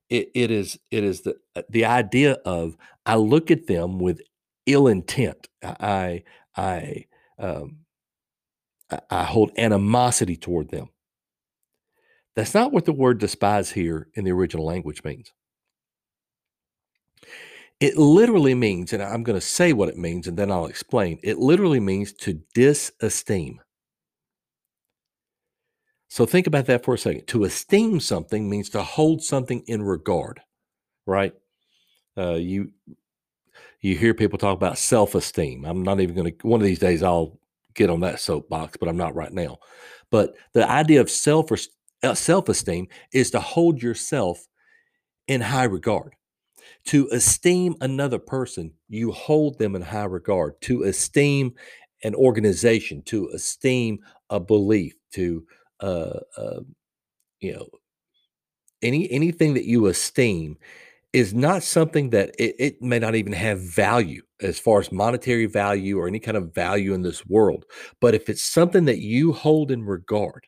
it, 0.09 0.29
it 0.35 0.51
is 0.51 0.77
it 0.91 1.03
is 1.03 1.21
the 1.21 1.35
uh, 1.55 1.63
the 1.69 1.85
idea 1.85 2.33
of 2.45 2.77
I 3.07 3.15
look 3.15 3.49
at 3.49 3.65
them 3.65 3.97
with 3.97 4.21
ill 4.67 4.87
intent. 4.87 5.47
I 5.63 6.23
I 6.55 7.05
um, 7.39 7.79
I, 8.91 8.99
I 9.09 9.23
hold 9.23 9.51
animosity 9.57 10.35
toward 10.35 10.69
them. 10.69 10.89
That's 12.35 12.53
not 12.53 12.71
what 12.71 12.85
the 12.85 12.93
word 12.93 13.17
despise 13.17 13.71
here 13.71 14.09
in 14.13 14.25
the 14.25 14.31
original 14.31 14.65
language 14.65 15.03
means. 15.03 15.33
It 17.79 17.97
literally 17.97 18.55
means, 18.55 18.93
and 18.93 19.03
I'm 19.03 19.23
going 19.23 19.39
to 19.39 19.45
say 19.45 19.73
what 19.73 19.89
it 19.89 19.97
means 19.97 20.27
and 20.27 20.37
then 20.37 20.51
I'll 20.51 20.67
explain. 20.67 21.19
It 21.23 21.37
literally 21.37 21.79
means 21.79 22.13
to 22.13 22.41
disesteem. 22.55 23.57
So 26.07 26.25
think 26.25 26.47
about 26.47 26.67
that 26.67 26.85
for 26.85 26.93
a 26.93 26.97
second. 26.97 27.27
To 27.27 27.43
esteem 27.43 27.99
something 27.99 28.49
means 28.49 28.69
to 28.69 28.81
hold 28.81 29.21
something 29.21 29.63
in 29.67 29.83
regard, 29.83 30.39
right? 31.05 31.33
Uh, 32.17 32.35
you 32.35 32.71
you 33.81 33.97
hear 33.97 34.13
people 34.13 34.39
talk 34.39 34.55
about 34.55 34.77
self-esteem. 34.77 35.65
I'm 35.65 35.83
not 35.83 35.99
even 35.99 36.15
going 36.15 36.33
to. 36.33 36.47
One 36.47 36.61
of 36.61 36.65
these 36.65 36.79
days, 36.79 37.03
I'll 37.03 37.37
get 37.73 37.89
on 37.89 37.99
that 37.99 38.19
soapbox, 38.19 38.77
but 38.77 38.87
I'm 38.87 38.97
not 38.97 39.15
right 39.15 39.33
now. 39.33 39.57
But 40.09 40.35
the 40.53 40.69
idea 40.69 41.01
of 41.01 41.09
self 41.09 41.51
uh, 42.01 42.13
self-esteem 42.13 42.87
is 43.11 43.31
to 43.31 43.39
hold 43.39 43.83
yourself 43.83 44.47
in 45.27 45.41
high 45.41 45.65
regard. 45.65 46.13
To 46.85 47.07
esteem 47.11 47.75
another 47.81 48.19
person, 48.19 48.71
you 48.89 49.11
hold 49.11 49.57
them 49.57 49.75
in 49.75 49.81
high 49.81 50.03
regard. 50.03 50.59
To 50.61 50.83
esteem 50.83 51.53
an 52.03 52.13
organization, 52.13 53.01
to 53.03 53.29
esteem 53.29 53.99
a 54.29 54.39
belief, 54.39 54.93
to 55.13 55.45
uh, 55.79 56.19
uh, 56.37 56.59
you 57.39 57.53
know 57.53 57.67
any 58.81 59.09
anything 59.11 59.55
that 59.55 59.65
you 59.65 59.87
esteem 59.87 60.57
is 61.11 61.33
not 61.33 61.63
something 61.63 62.09
that 62.09 62.35
it, 62.37 62.55
it, 62.59 62.81
may 62.81 62.99
not 62.99 63.15
even 63.15 63.31
have 63.31 63.61
value 63.61 64.21
as 64.41 64.59
far 64.59 64.81
as 64.81 64.91
monetary 64.91 65.45
value 65.45 65.97
or 65.97 66.07
any 66.07 66.19
kind 66.19 66.35
of 66.35 66.53
value 66.53 66.93
in 66.93 67.01
this 67.01 67.25
world. 67.25 67.63
But 68.01 68.13
if 68.13 68.27
it's 68.27 68.43
something 68.43 68.83
that 68.85 68.99
you 68.99 69.31
hold 69.31 69.71
in 69.71 69.85
regard, 69.85 70.45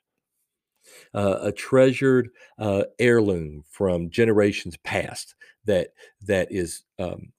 uh, 1.13 1.39
a 1.41 1.51
treasured 1.53 2.29
uh, 2.59 2.83
heirloom 2.99 3.63
from 3.69 4.09
generations 4.09 4.75
past 4.83 5.35
that 5.67 5.89
that 6.23 6.49
is 6.51 6.83
um, 6.99 7.33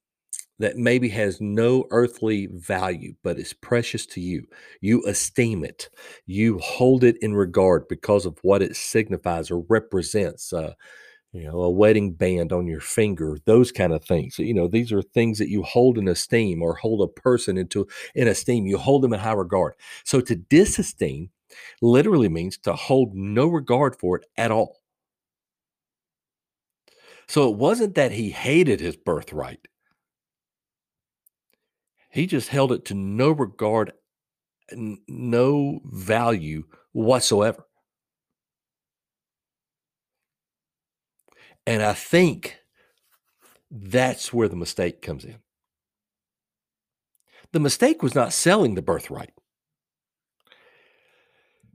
that 0.61 0.77
maybe 0.77 1.09
has 1.11 1.41
no 1.41 1.87
earthly 1.91 2.47
value 2.53 3.15
but 3.23 3.39
is 3.39 3.53
precious 3.53 4.07
to 4.07 4.21
you 4.21 4.45
you 4.81 5.03
esteem 5.07 5.65
it 5.65 5.91
you 6.27 6.59
hold 6.59 7.05
it 7.05 7.17
in 7.23 7.35
regard 7.35 7.89
because 7.89 8.27
of 8.27 8.39
what 8.43 8.63
it 8.63 8.77
signifies 8.77 9.51
or 9.51 9.65
represents 9.69 10.53
uh, 10.53 10.75
you 11.33 11.45
know, 11.45 11.61
a 11.63 11.71
wedding 11.71 12.13
band 12.13 12.53
on 12.53 12.67
your 12.67 12.81
finger, 12.81 13.39
those 13.45 13.71
kind 13.71 13.93
of 13.93 14.05
things. 14.05 14.39
You 14.39 14.55
know, 14.55 14.67
these 14.69 14.93
are 14.93 15.03
things 15.03 15.39
that 15.39 15.51
you 15.51 15.63
hold 15.63 15.99
in 15.99 16.09
esteem 16.09 16.63
or 16.63 16.75
hold 16.75 17.03
a 17.03 17.21
person 17.21 17.59
into 17.59 17.87
in 18.15 18.29
esteem. 18.29 18.67
You 18.67 18.79
hold 18.79 19.03
them 19.03 19.13
in 19.13 19.21
high 19.21 19.33
regard. 19.33 19.75
So 20.05 20.21
to 20.23 20.37
disesteem 20.37 21.29
literally 21.83 22.29
means 22.29 22.59
to 22.59 22.73
hold 22.75 23.15
no 23.15 23.47
regard 23.47 23.97
for 23.97 24.17
it 24.17 24.25
at 24.39 24.51
all. 24.51 24.78
So 27.29 27.51
it 27.51 27.57
wasn't 27.57 27.95
that 27.97 28.13
he 28.13 28.31
hated 28.31 28.81
his 28.81 28.97
birthright. 28.97 29.69
He 32.11 32.27
just 32.27 32.49
held 32.49 32.73
it 32.73 32.87
to 32.87 32.95
no 32.95 33.31
regard, 33.31 33.93
no 34.73 35.81
value 35.85 36.65
whatsoever. 36.93 37.65
And 41.67 41.83
I 41.83 41.93
think 41.93 42.59
that's 43.71 44.33
where 44.33 44.49
the 44.49 44.57
mistake 44.57 45.03
comes 45.03 45.25
in. 45.25 45.37
The 47.53 47.61
mistake 47.61 48.03
was 48.03 48.15
not 48.15 48.33
selling 48.33 48.75
the 48.75 48.83
birthright. 48.83 49.35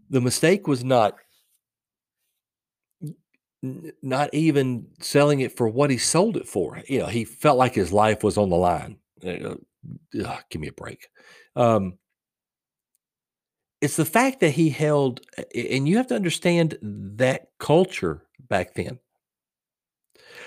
The 0.09 0.21
mistake 0.21 0.67
was 0.67 0.83
not 0.83 1.15
not 4.01 4.33
even 4.33 4.87
selling 4.99 5.39
it 5.39 5.55
for 5.55 5.67
what 5.67 5.89
he 5.89 5.97
sold 5.97 6.35
it 6.35 6.47
for. 6.47 6.81
You 6.87 6.99
know, 6.99 7.05
he 7.07 7.23
felt 7.23 7.57
like 7.57 7.73
his 7.73 7.93
life 7.93 8.23
was 8.23 8.37
on 8.37 8.49
the 8.49 8.57
line. 8.57 8.97
Ugh, 9.25 10.43
give 10.49 10.61
me 10.61 10.67
a 10.67 10.73
break. 10.73 11.07
Um, 11.55 11.97
it's 13.81 13.95
the 13.95 14.05
fact 14.05 14.39
that 14.41 14.51
he 14.51 14.69
held, 14.69 15.21
and 15.55 15.87
you 15.87 15.97
have 15.97 16.07
to 16.07 16.15
understand 16.15 16.77
that 16.81 17.47
culture 17.59 18.23
back 18.39 18.75
then. 18.75 18.99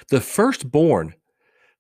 The 0.09 0.21
firstborn, 0.21 1.15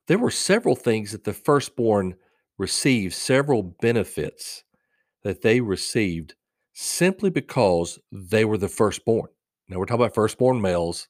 there 0.07 0.19
were 0.19 0.31
several 0.31 0.77
things 0.77 1.13
that 1.13 1.25
the 1.25 1.33
firstborn 1.33 2.15
received, 2.59 3.15
several 3.15 3.63
benefits 3.63 4.65
that 5.23 5.43
they 5.43 5.61
received 5.61 6.35
simply 6.73 7.31
because 7.31 7.99
they 8.13 8.45
were 8.45 8.59
the 8.59 8.69
firstborn. 8.69 9.29
Now 9.69 9.79
we're 9.79 9.87
talking 9.87 10.03
about 10.03 10.15
firstborn 10.15 10.61
males. 10.61 11.09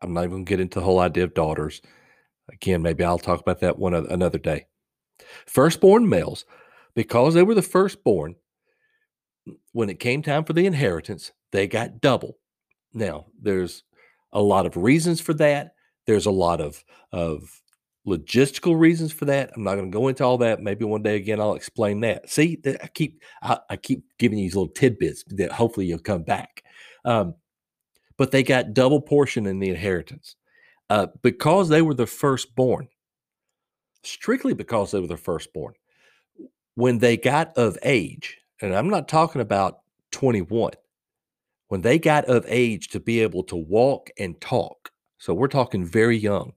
I'm 0.00 0.12
not 0.12 0.24
even 0.24 0.30
going 0.30 0.44
to 0.44 0.50
get 0.50 0.60
into 0.60 0.78
the 0.78 0.84
whole 0.84 1.00
idea 1.00 1.24
of 1.24 1.34
daughters. 1.34 1.82
Again, 2.50 2.82
maybe 2.82 3.04
I'll 3.04 3.18
talk 3.18 3.40
about 3.40 3.60
that 3.60 3.78
one 3.78 3.94
another 3.94 4.38
day. 4.38 4.66
Firstborn 5.46 6.08
males, 6.08 6.44
because 6.94 7.34
they 7.34 7.42
were 7.42 7.54
the 7.54 7.62
firstborn, 7.62 8.36
when 9.72 9.90
it 9.90 10.00
came 10.00 10.22
time 10.22 10.44
for 10.44 10.52
the 10.52 10.66
inheritance, 10.66 11.32
they 11.50 11.66
got 11.66 12.00
double. 12.00 12.38
Now, 12.92 13.26
there's 13.40 13.84
a 14.32 14.42
lot 14.42 14.66
of 14.66 14.76
reasons 14.76 15.20
for 15.20 15.34
that. 15.34 15.74
There's 16.06 16.26
a 16.26 16.30
lot 16.30 16.60
of 16.60 16.84
of 17.12 17.42
logistical 18.06 18.78
reasons 18.78 19.12
for 19.12 19.26
that. 19.26 19.52
I'm 19.54 19.62
not 19.62 19.76
going 19.76 19.90
to 19.90 19.96
go 19.96 20.08
into 20.08 20.24
all 20.24 20.38
that. 20.38 20.60
Maybe 20.60 20.84
one 20.84 21.02
day 21.02 21.16
again 21.16 21.40
I'll 21.40 21.54
explain 21.54 22.00
that. 22.00 22.28
See, 22.28 22.60
I 22.66 22.88
keep 22.88 23.22
I, 23.42 23.58
I 23.70 23.76
keep 23.76 24.04
giving 24.18 24.38
you 24.38 24.46
these 24.46 24.56
little 24.56 24.72
tidbits 24.72 25.24
that 25.28 25.52
hopefully 25.52 25.86
you'll 25.86 26.00
come 26.00 26.22
back. 26.22 26.64
Um, 27.04 27.34
but 28.16 28.30
they 28.30 28.42
got 28.42 28.74
double 28.74 29.00
portion 29.00 29.46
in 29.46 29.58
the 29.58 29.70
inheritance 29.70 30.36
uh, 30.90 31.06
because 31.22 31.68
they 31.68 31.82
were 31.82 31.94
the 31.94 32.06
firstborn. 32.06 32.88
Strictly 34.04 34.52
because 34.52 34.90
they 34.90 35.00
were 35.00 35.06
the 35.06 35.16
firstborn. 35.16 35.74
When 36.74 36.98
they 36.98 37.16
got 37.16 37.56
of 37.56 37.78
age, 37.82 38.38
and 38.60 38.74
I'm 38.74 38.90
not 38.90 39.08
talking 39.08 39.40
about 39.40 39.80
21, 40.10 40.72
when 41.68 41.82
they 41.82 41.98
got 41.98 42.24
of 42.26 42.44
age 42.48 42.88
to 42.88 43.00
be 43.00 43.20
able 43.20 43.44
to 43.44 43.56
walk 43.56 44.10
and 44.18 44.40
talk, 44.40 44.90
so 45.18 45.32
we're 45.32 45.48
talking 45.48 45.84
very 45.84 46.16
young, 46.16 46.52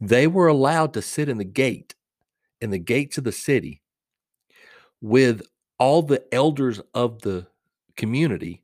they 0.00 0.26
were 0.26 0.48
allowed 0.48 0.92
to 0.94 1.02
sit 1.02 1.28
in 1.28 1.38
the 1.38 1.44
gate, 1.44 1.94
in 2.60 2.70
the 2.70 2.78
gates 2.78 3.18
of 3.18 3.24
the 3.24 3.32
city, 3.32 3.82
with 5.00 5.42
all 5.78 6.02
the 6.02 6.22
elders 6.32 6.80
of 6.94 7.20
the 7.22 7.46
community 7.96 8.62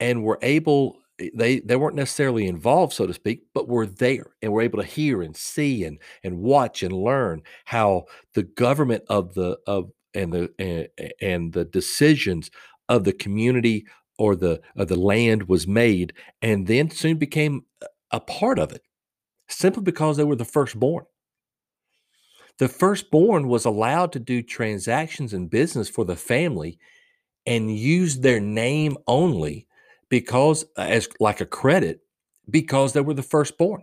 and 0.00 0.24
were 0.24 0.38
able 0.42 0.98
Eh, 1.22 1.30
they 1.34 1.60
they 1.60 1.76
weren't 1.76 1.96
necessarily 1.96 2.46
involved 2.46 2.92
so 2.92 3.06
to 3.06 3.14
speak 3.14 3.42
but 3.54 3.68
were 3.68 3.86
there 3.86 4.34
and 4.42 4.52
were 4.52 4.62
able 4.62 4.78
to 4.80 4.86
hear 4.86 5.22
and 5.22 5.36
see 5.36 5.84
and 5.84 5.98
and 6.22 6.38
watch 6.38 6.82
and 6.82 6.92
learn 6.92 7.42
how 7.64 8.04
the 8.34 8.42
government 8.42 9.04
of 9.08 9.34
the 9.34 9.58
of 9.66 9.90
and 10.14 10.32
the 10.32 10.52
and, 10.58 10.88
and 11.20 11.52
the 11.52 11.64
decisions 11.64 12.50
of 12.88 13.04
the 13.04 13.12
community 13.12 13.86
or 14.18 14.36
the 14.36 14.60
of 14.76 14.88
the 14.88 14.98
land 14.98 15.48
was 15.48 15.66
made 15.66 16.12
and 16.42 16.66
then 16.66 16.90
soon 16.90 17.16
became 17.16 17.64
a 18.10 18.20
part 18.20 18.58
of 18.58 18.72
it 18.72 18.82
simply 19.48 19.82
because 19.82 20.16
they 20.16 20.24
were 20.24 20.36
the 20.36 20.44
firstborn. 20.44 21.04
The 22.58 22.68
firstborn 22.68 23.48
was 23.48 23.64
allowed 23.64 24.12
to 24.12 24.20
do 24.20 24.42
transactions 24.42 25.32
and 25.32 25.50
business 25.50 25.88
for 25.88 26.04
the 26.04 26.16
family 26.16 26.78
and 27.46 27.76
use 27.76 28.18
their 28.18 28.40
name 28.40 28.96
only 29.06 29.66
because 30.12 30.66
as 30.76 31.08
like 31.20 31.40
a 31.40 31.46
credit 31.46 32.00
because 32.50 32.92
they 32.92 33.00
were 33.00 33.14
the 33.14 33.22
firstborn. 33.22 33.82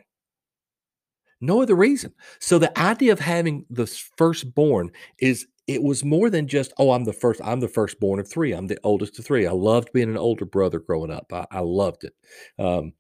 No 1.41 1.63
other 1.63 1.73
reason. 1.73 2.13
So 2.37 2.59
the 2.59 2.77
idea 2.79 3.11
of 3.11 3.19
having 3.19 3.65
the 3.71 3.87
firstborn 4.15 4.91
is 5.17 5.47
it 5.65 5.81
was 5.81 6.05
more 6.05 6.29
than 6.29 6.47
just 6.47 6.71
oh 6.77 6.91
i'm 6.91 7.03
the 7.03 7.13
first 7.13 7.41
i'm 7.43 7.59
the 7.61 7.67
firstborn 7.67 8.19
of 8.19 8.29
three. 8.29 8.51
I'm 8.51 8.67
the 8.67 8.77
oldest 8.83 9.17
of 9.17 9.25
three. 9.25 9.47
I 9.47 9.51
loved 9.53 9.91
being 9.91 10.07
an 10.07 10.17
older 10.17 10.45
brother 10.45 10.79
growing 10.79 11.09
up. 11.09 11.33
I, 11.33 11.47
I 11.49 11.61
loved 11.61 12.03
it. 12.03 12.13
Um, 12.59 12.93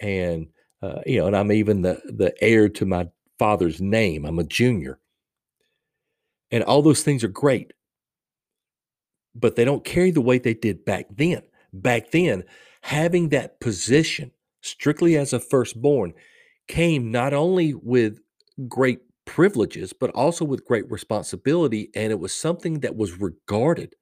and 0.00 0.46
uh, 0.82 1.00
you 1.04 1.18
know 1.18 1.26
and 1.26 1.36
i'm 1.36 1.50
even 1.50 1.82
the 1.82 2.00
the 2.04 2.32
heir 2.40 2.68
to 2.68 2.86
my 2.86 3.08
father's 3.40 3.80
name. 3.80 4.24
I'm 4.24 4.38
a 4.38 4.44
junior. 4.44 5.00
And 6.52 6.62
all 6.62 6.82
those 6.82 7.02
things 7.02 7.24
are 7.24 7.28
great 7.28 7.72
but 9.34 9.56
they 9.56 9.64
don't 9.64 9.84
carry 9.84 10.12
the 10.12 10.20
weight 10.20 10.44
they 10.44 10.54
did 10.54 10.84
back 10.84 11.06
then 11.10 11.42
back 11.72 12.10
then, 12.10 12.44
having 12.82 13.28
that 13.30 13.60
position 13.60 14.32
strictly 14.62 15.16
as 15.16 15.32
a 15.32 15.40
firstborn 15.40 16.12
came 16.68 17.10
not 17.10 17.32
only 17.32 17.74
with 17.74 18.18
great 18.68 19.00
privileges, 19.24 19.92
but 19.92 20.10
also 20.10 20.44
with 20.44 20.64
great 20.64 20.90
responsibility. 20.90 21.90
And 21.94 22.12
it 22.12 22.20
was 22.20 22.34
something 22.34 22.80
that 22.80 22.96
was 22.96 23.20
regarded. 23.20 23.94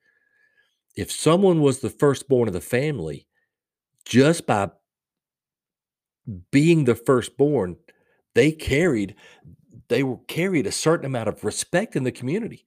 If 0.96 1.10
someone 1.10 1.60
was 1.60 1.80
the 1.80 1.90
firstborn 1.90 2.48
of 2.48 2.54
the 2.54 2.60
family, 2.60 3.26
just 4.04 4.46
by 4.46 4.70
being 6.50 6.84
the 6.84 6.94
firstborn, 6.94 7.76
they 8.34 8.52
carried 8.52 9.14
they 9.88 10.02
were 10.04 10.18
carried 10.28 10.66
a 10.66 10.72
certain 10.72 11.06
amount 11.06 11.28
of 11.28 11.44
respect 11.44 11.96
in 11.96 12.04
the 12.04 12.12
community. 12.12 12.64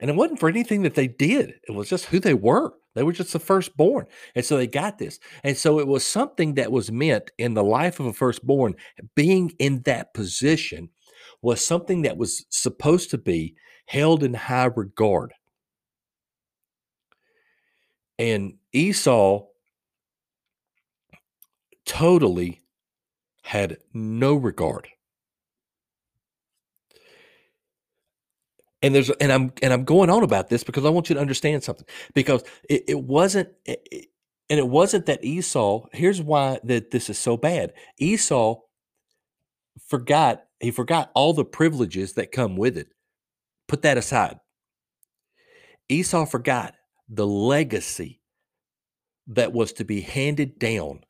And 0.00 0.10
it 0.10 0.16
wasn't 0.16 0.40
for 0.40 0.48
anything 0.48 0.82
that 0.82 0.94
they 0.94 1.06
did. 1.06 1.54
It 1.68 1.72
was 1.72 1.88
just 1.88 2.06
who 2.06 2.18
they 2.18 2.34
were. 2.34 2.74
They 2.94 3.02
were 3.02 3.12
just 3.12 3.32
the 3.32 3.38
firstborn. 3.38 4.06
And 4.34 4.44
so 4.44 4.56
they 4.56 4.66
got 4.66 4.98
this. 4.98 5.18
And 5.42 5.56
so 5.56 5.80
it 5.80 5.86
was 5.86 6.04
something 6.04 6.54
that 6.54 6.72
was 6.72 6.92
meant 6.92 7.30
in 7.38 7.54
the 7.54 7.64
life 7.64 8.00
of 8.00 8.06
a 8.06 8.12
firstborn. 8.12 8.74
Being 9.14 9.52
in 9.58 9.82
that 9.82 10.14
position 10.14 10.90
was 11.42 11.64
something 11.64 12.02
that 12.02 12.16
was 12.16 12.46
supposed 12.50 13.10
to 13.10 13.18
be 13.18 13.56
held 13.86 14.22
in 14.22 14.34
high 14.34 14.64
regard. 14.64 15.32
And 18.18 18.54
Esau 18.72 19.46
totally 21.84 22.60
had 23.42 23.78
no 23.92 24.34
regard 24.34 24.88
and 28.84 28.94
there's 28.94 29.10
and 29.10 29.32
i'm 29.32 29.52
and 29.62 29.74
i'm 29.74 29.84
going 29.84 30.10
on 30.10 30.24
about 30.24 30.50
this 30.50 30.64
because 30.64 30.86
i 30.86 30.90
want 30.90 31.10
you 31.10 31.16
to 31.16 31.22
understand 31.22 31.64
something. 31.64 31.86
Because 32.14 32.44
it, 32.70 32.84
it 32.88 33.04
wasn't 33.04 33.50
it, 33.66 34.08
and 34.50 34.60
it 34.60 34.68
wasn't 34.68 35.06
that 35.06 35.24
esau 35.24 35.86
here's 35.92 36.22
why 36.22 36.60
that 36.64 36.92
this 36.92 37.10
is 37.10 37.18
so 37.18 37.38
bad. 37.38 37.74
Esau 37.98 38.60
forgot 39.88 40.44
he 40.60 40.72
forgot 40.72 41.12
all 41.14 41.34
the 41.34 41.46
privileges 41.46 42.14
that 42.14 42.32
come 42.32 42.56
with 42.56 42.78
it. 42.78 42.88
Put 43.68 43.82
that 43.82 43.98
aside. 43.98 44.40
Esau 45.88 46.26
forgot 46.26 46.74
the 47.08 47.26
legacy 47.26 48.20
that 49.28 49.52
was 49.52 49.72
to 49.74 49.84
be 49.84 50.02
handed 50.02 50.58
down 50.58 51.00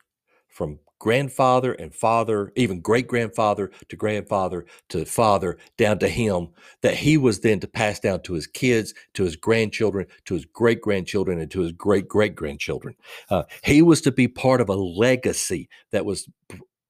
from 0.49 0.79
grandfather 1.05 1.73
and 1.73 1.93
father, 1.93 2.51
even 2.55 2.81
great 2.81 3.07
grandfather 3.07 3.69
to 3.89 3.95
grandfather 3.95 4.65
to 4.89 5.05
father, 5.05 5.55
down 5.77 5.99
to 5.99 6.09
him, 6.09 6.47
that 6.81 6.95
he 6.95 7.15
was 7.15 7.41
then 7.41 7.59
to 7.59 7.67
pass 7.67 7.99
down 7.99 8.19
to 8.23 8.33
his 8.33 8.47
kids, 8.47 8.91
to 9.13 9.23
his 9.23 9.35
grandchildren, 9.35 10.07
to 10.25 10.33
his 10.33 10.45
great 10.45 10.81
grandchildren, 10.81 11.39
and 11.39 11.51
to 11.51 11.59
his 11.59 11.71
great 11.73 12.07
great 12.07 12.35
grandchildren. 12.35 12.95
Uh, 13.29 13.43
he 13.63 13.83
was 13.83 14.01
to 14.01 14.11
be 14.11 14.27
part 14.27 14.59
of 14.59 14.67
a 14.67 14.73
legacy 14.73 15.69
that 15.91 16.05
was 16.05 16.27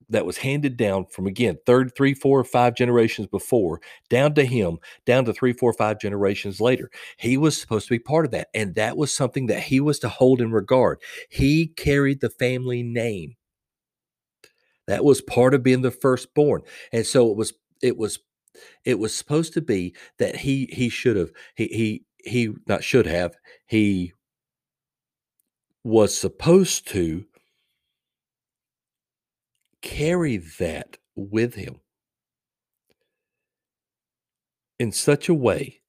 that 0.07 0.25
was 0.25 0.37
handed 0.37 0.77
down 0.77 1.05
from 1.07 1.27
again 1.27 1.57
third 1.65 1.91
three 1.97 2.13
four 2.13 2.41
five 2.45 2.73
generations 2.73 3.27
before 3.27 3.81
down 4.09 4.33
to 4.33 4.45
him 4.45 4.77
down 5.05 5.25
to 5.25 5.33
three 5.33 5.51
four 5.51 5.73
five 5.73 5.99
generations 5.99 6.61
later 6.61 6.89
he 7.17 7.35
was 7.37 7.59
supposed 7.59 7.87
to 7.87 7.93
be 7.93 7.99
part 7.99 8.23
of 8.23 8.31
that 8.31 8.47
and 8.53 8.75
that 8.75 8.95
was 8.95 9.13
something 9.13 9.47
that 9.47 9.63
he 9.63 9.79
was 9.79 9.97
to 9.97 10.07
hold 10.07 10.41
in 10.41 10.51
regard 10.51 11.01
he 11.29 11.65
carried 11.65 12.21
the 12.21 12.29
family 12.29 12.83
name 12.83 13.35
that 14.87 15.03
was 15.03 15.21
part 15.21 15.53
of 15.53 15.63
being 15.63 15.81
the 15.81 15.91
firstborn. 15.91 16.61
And 16.91 17.05
so 17.05 17.29
it 17.31 17.37
was 17.37 17.53
it 17.81 17.97
was 17.97 18.19
it 18.85 18.99
was 18.99 19.15
supposed 19.15 19.53
to 19.53 19.61
be 19.61 19.95
that 20.19 20.35
he 20.37 20.69
he 20.71 20.89
should 20.89 21.17
have 21.17 21.31
he 21.55 21.67
he 21.67 22.05
he 22.29 22.53
not 22.67 22.83
should 22.83 23.05
have 23.05 23.35
he 23.67 24.13
was 25.83 26.17
supposed 26.17 26.87
to 26.89 27.25
carry 29.81 30.37
that 30.37 30.97
with 31.15 31.55
him 31.55 31.79
in 34.79 34.91
such 34.91 35.29
a 35.29 35.33
way 35.33 35.81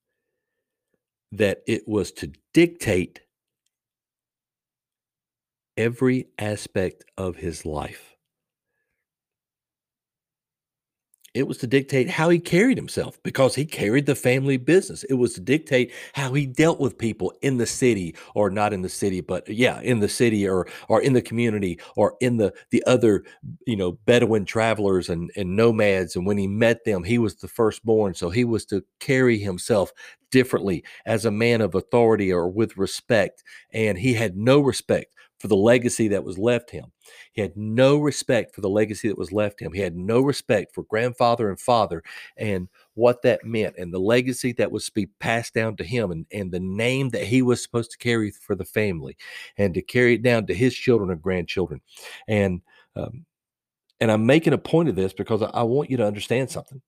that 1.33 1.63
it 1.67 1.83
was 1.87 2.13
to 2.13 2.33
dictate 2.53 3.21
every 5.77 6.29
aspect 6.39 7.05
of 7.17 7.37
his 7.37 7.67
life. 7.67 8.16
It 11.37 11.47
was 11.47 11.59
to 11.59 11.67
dictate 11.67 12.09
how 12.09 12.31
he 12.31 12.39
carried 12.39 12.79
himself 12.79 13.23
because 13.23 13.55
he 13.55 13.67
carried 13.67 14.07
the 14.07 14.15
family 14.15 14.57
business. 14.57 15.05
It 15.05 15.15
was 15.15 15.35
to 15.35 15.41
dictate 15.41 15.93
how 16.15 16.33
he 16.33 16.47
dealt 16.47 16.81
with 16.81 16.97
people 16.97 17.33
in 17.43 17.59
the 17.59 17.67
city 17.67 18.15
or 18.35 18.49
not 18.49 18.73
in 18.73 18.83
the 18.83 18.89
city, 18.89 19.21
but 19.21 19.47
yeah, 19.49 19.81
in 19.83 20.01
the 20.01 20.09
city 20.09 20.49
or 20.49 20.67
or 20.89 21.03
in 21.03 21.13
the 21.13 21.23
community 21.23 21.79
or 21.95 22.17
in 22.21 22.39
the 22.39 22.55
the 22.71 22.83
other, 22.87 23.25
you 23.67 23.77
know, 23.77 23.93
Bedouin 23.93 24.47
travelers 24.47 25.11
and, 25.11 25.31
and 25.37 25.55
nomads. 25.55 26.17
And 26.17 26.27
when 26.27 26.39
he 26.39 26.47
met 26.47 26.85
them, 26.85 27.05
he 27.05 27.19
was 27.19 27.37
the 27.37 27.49
firstborn. 27.49 28.15
So 28.15 28.31
he 28.31 28.45
was 28.45 28.65
to 28.67 28.83
carry 29.01 29.39
himself 29.39 29.93
differently 30.31 30.85
as 31.05 31.25
a 31.25 31.31
man 31.31 31.61
of 31.61 31.75
authority 31.75 32.33
or 32.33 32.49
with 32.49 32.77
respect. 32.77 33.45
And 33.73 33.99
he 33.99 34.15
had 34.15 34.37
no 34.37 34.61
respect 34.61 35.16
for 35.47 35.51
the 35.51 35.57
legacy 35.57 36.09
that 36.09 36.25
was 36.25 36.39
left 36.39 36.71
him. 36.71 36.87
He 37.33 37.41
had 37.41 37.57
no 37.57 37.99
respect 37.99 38.53
for 38.53 38.63
the 38.63 38.69
legacy 38.69 39.07
that 39.07 39.17
was 39.17 39.31
left 39.31 39.61
him. 39.61 39.73
He 39.73 39.81
had 39.81 39.97
no 39.97 40.21
respect 40.21 40.75
for 40.75 40.83
grandfather 40.83 41.49
and 41.51 41.61
father 41.61 42.03
and 42.37 42.69
what 42.95 43.23
that 43.23 43.45
meant 43.45 43.77
and 43.79 43.95
the 43.95 44.01
legacy 44.01 44.53
that 44.55 44.73
was 44.73 44.87
to 44.87 44.93
be 44.93 45.07
passed 45.21 45.55
down 45.55 45.77
to 45.77 45.85
him 45.85 46.11
and, 46.11 46.27
and 46.33 46.51
the 46.51 46.59
name 46.59 47.11
that 47.11 47.25
he 47.25 47.43
was 47.43 47.63
supposed 47.63 47.93
to 47.93 47.99
carry 47.99 48.33
for 48.33 48.57
the 48.57 48.65
family 48.65 49.17
and 49.57 49.73
to 49.75 49.83
carry 49.83 50.15
it 50.15 50.23
down 50.23 50.47
to 50.47 50.55
his 50.55 50.75
children 50.75 51.11
and 51.11 51.23
grandchildren. 51.23 51.81
And 52.27 52.61
um, 52.97 53.25
And 54.01 54.11
I'm 54.11 54.27
making 54.27 54.53
a 54.53 54.59
point 54.59 54.89
of 54.89 54.97
this 54.97 55.13
because 55.13 55.43
I 55.43 55.63
want 55.63 55.91
you 55.91 55.97
to 55.99 56.07
understand 56.07 56.51
something. 56.51 56.83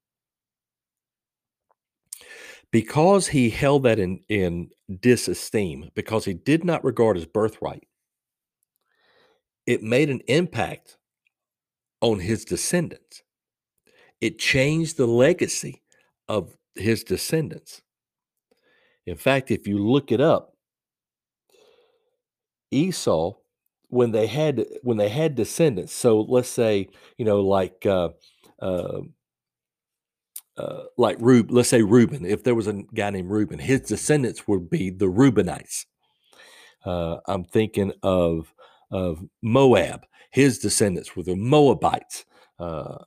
Because 2.70 3.28
he 3.28 3.48
held 3.50 3.84
that 3.84 3.98
in, 3.98 4.20
in 4.28 4.70
disesteem, 4.90 5.88
because 5.94 6.24
he 6.24 6.34
did 6.34 6.64
not 6.64 6.84
regard 6.84 7.16
his 7.16 7.26
birthright, 7.26 7.86
it 9.68 9.82
made 9.82 10.08
an 10.08 10.22
impact 10.28 10.96
on 12.00 12.20
his 12.20 12.46
descendants. 12.46 13.22
It 14.18 14.38
changed 14.38 14.96
the 14.96 15.06
legacy 15.06 15.82
of 16.26 16.56
his 16.74 17.04
descendants. 17.04 17.82
In 19.04 19.16
fact, 19.16 19.50
if 19.50 19.66
you 19.66 19.78
look 19.78 20.10
it 20.10 20.22
up, 20.22 20.56
Esau, 22.70 23.34
when 23.88 24.10
they 24.10 24.26
had 24.26 24.64
when 24.82 24.96
they 24.96 25.10
had 25.10 25.34
descendants, 25.34 25.92
so 25.92 26.22
let's 26.22 26.48
say 26.48 26.88
you 27.18 27.26
know 27.26 27.42
like 27.42 27.84
uh, 27.84 28.08
uh, 28.62 29.00
uh, 30.56 30.82
like 30.96 31.18
Reuben, 31.20 31.54
let's 31.54 31.68
say 31.68 31.82
Reuben, 31.82 32.24
if 32.24 32.42
there 32.42 32.54
was 32.54 32.68
a 32.68 32.84
guy 32.94 33.10
named 33.10 33.30
Reuben, 33.30 33.58
his 33.58 33.82
descendants 33.82 34.48
would 34.48 34.70
be 34.70 34.88
the 34.88 35.06
Reubenites. 35.06 35.84
Uh, 36.86 37.18
I'm 37.26 37.44
thinking 37.44 37.92
of 38.02 38.54
of 38.90 39.24
Moab, 39.42 40.06
his 40.30 40.58
descendants 40.58 41.16
were 41.16 41.22
the 41.22 41.36
Moabites. 41.36 42.24
Uh, 42.58 42.98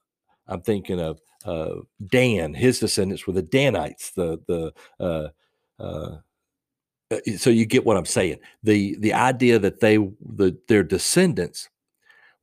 I'm 0.48 0.62
thinking 0.62 1.00
of 1.00 1.20
uh, 1.46 1.82
Dan, 2.08 2.54
his 2.54 2.80
descendants 2.80 3.26
were 3.26 3.34
the 3.34 3.42
Danites. 3.42 4.12
The 4.12 4.40
the 4.48 4.74
uh, 5.00 5.30
uh, 5.82 6.18
uh, 7.10 7.20
so 7.38 7.50
you 7.50 7.66
get 7.66 7.86
what 7.86 7.98
I'm 7.98 8.06
saying. 8.06 8.40
The 8.64 8.96
the 9.00 9.14
idea 9.14 9.60
that 9.60 9.80
they 9.80 9.98
the 9.98 10.58
their 10.68 10.84
descendants 10.84 11.70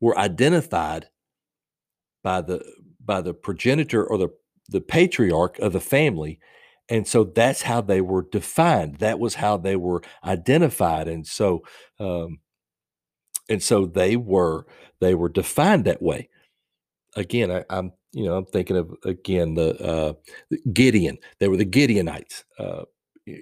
were 0.01 0.19
identified 0.19 1.09
by 2.23 2.41
the 2.41 2.65
by 3.05 3.21
the 3.21 3.35
progenitor 3.35 4.05
or 4.05 4.19
the 4.19 4.29
the 4.69 4.81
patriarch 4.81 5.59
of 5.61 5.73
the 5.73 5.81
family 5.81 6.39
and 6.91 7.07
so 7.07 7.25
that's 7.25 7.63
how 7.63 7.81
they 7.81 8.01
were 8.01 8.23
defined 8.31 8.97
that 8.97 9.19
was 9.19 9.35
how 9.35 9.57
they 9.57 9.77
were 9.77 10.03
identified 10.25 11.09
and 11.09 11.27
so 11.27 11.63
um, 12.01 12.39
and 13.49 13.63
so 13.63 13.87
they 13.87 14.17
were 14.17 14.67
they 15.01 15.15
were 15.15 15.29
defined 15.29 15.85
that 15.85 16.03
way. 16.03 16.29
Again 17.17 17.51
I, 17.51 17.65
am 17.71 17.93
you 18.13 18.25
know 18.25 18.37
i'm 18.37 18.47
thinking 18.47 18.77
of 18.77 18.95
again 19.05 19.55
the 19.55 19.83
uh, 19.85 20.13
gideon 20.73 21.19
they 21.39 21.49
were 21.49 21.57
the 21.57 21.67
gideonites 21.67 22.45
uh, 22.59 22.85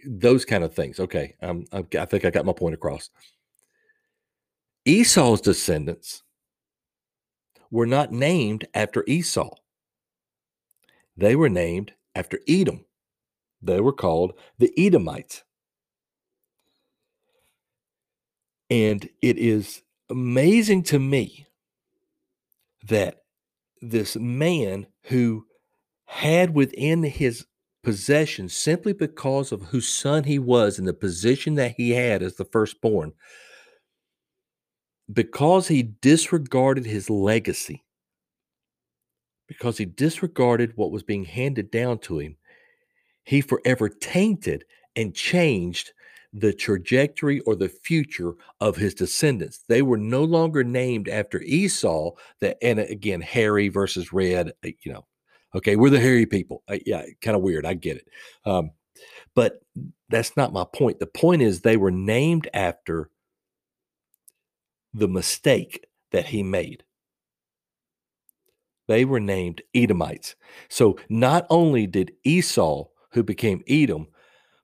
those 0.07 0.45
kind 0.45 0.65
of 0.65 0.75
things. 0.75 1.01
Okay 1.01 1.35
I'm, 1.43 1.65
i 1.73 2.05
think 2.05 2.25
i 2.25 2.31
got 2.31 2.47
my 2.47 2.53
point 2.53 2.75
across. 2.75 3.11
Esau's 4.85 5.41
descendants 5.41 6.23
were 7.71 7.87
not 7.87 8.13
named 8.13 8.67
after 8.75 9.05
esau. 9.09 9.51
They 11.17 11.35
were 11.35 11.49
named 11.49 11.93
after 12.15 12.41
edom. 12.47 12.85
They 13.63 13.81
were 13.81 13.93
called 13.93 14.35
the 14.59 14.73
edomites. 14.79 15.43
And 18.71 19.09
it 19.23 19.39
is 19.39 19.83
amazing 20.11 20.83
to 20.85 20.99
me 20.99 21.47
that 22.85 23.23
this 23.81 24.17
man 24.17 24.87
who 25.05 25.45
had 26.07 26.55
within 26.55 27.03
his 27.03 27.47
possession 27.83 28.49
simply 28.49 28.93
because 28.93 29.53
of 29.53 29.63
whose 29.63 29.89
son 29.89 30.25
he 30.25 30.39
was 30.39 30.79
and 30.79 30.87
the 30.87 30.95
position 30.95 31.55
that 31.55 31.75
he 31.77 31.91
had 31.91 32.23
as 32.23 32.37
the 32.37 32.45
firstborn, 32.45 33.13
because 35.13 35.69
he 35.69 35.83
disregarded 35.83 36.85
his 36.85 37.09
legacy, 37.11 37.85
because 39.47 39.79
he 39.79 39.85
disregarded 39.85 40.73
what 40.77 40.91
was 40.91 41.03
being 41.03 41.25
handed 41.25 41.71
down 41.71 41.99
to 41.99 42.19
him, 42.19 42.37
he 43.25 43.41
forever 43.41 43.89
tainted 43.89 44.65
and 44.97 45.15
changed 45.15 45.93
the 46.33 46.53
trajectory 46.53 47.41
or 47.41 47.55
the 47.57 47.69
future 47.69 48.35
of 48.61 48.77
his 48.77 48.95
descendants. 48.95 49.65
They 49.69 49.83
were 49.83 49.97
no 49.97 50.25
longer 50.25 50.65
named 50.65 51.09
after 51.09 51.41
Esau, 51.43 52.13
that 52.41 52.59
and 52.63 52.79
again, 52.79 53.21
hairy 53.21 53.69
versus 53.69 54.13
red, 54.13 54.53
uh, 54.65 54.71
you 54.83 54.93
know. 54.93 55.07
Okay, 55.55 55.77
we're 55.77 55.91
the 55.91 56.01
hairy 56.01 56.27
people. 56.27 56.63
Uh, 56.69 56.79
yeah, 56.85 57.03
kind 57.23 57.37
of 57.37 57.43
weird. 57.43 57.65
I 57.65 57.75
get 57.75 57.97
it. 57.97 58.09
Um, 58.45 58.73
but 59.35 59.61
that's 60.09 60.37
not 60.37 60.53
my 60.53 60.65
point. 60.65 60.99
The 60.99 61.07
point 61.07 61.43
is 61.43 61.61
they 61.61 61.77
were 61.77 61.91
named 61.91 62.49
after 62.53 63.11
the 64.93 65.09
mistake 65.09 65.87
that 66.13 66.27
he 66.27 66.43
made. 66.43 66.83
They 68.89 69.05
were 69.05 69.21
named 69.21 69.63
Edomites. 69.75 70.37
So 70.69 70.99
not 71.09 71.47
only 71.51 71.87
did 71.87 72.13
Esau, 72.25 72.87
who 73.11 73.23
became 73.23 73.63
Edom, 73.69 74.07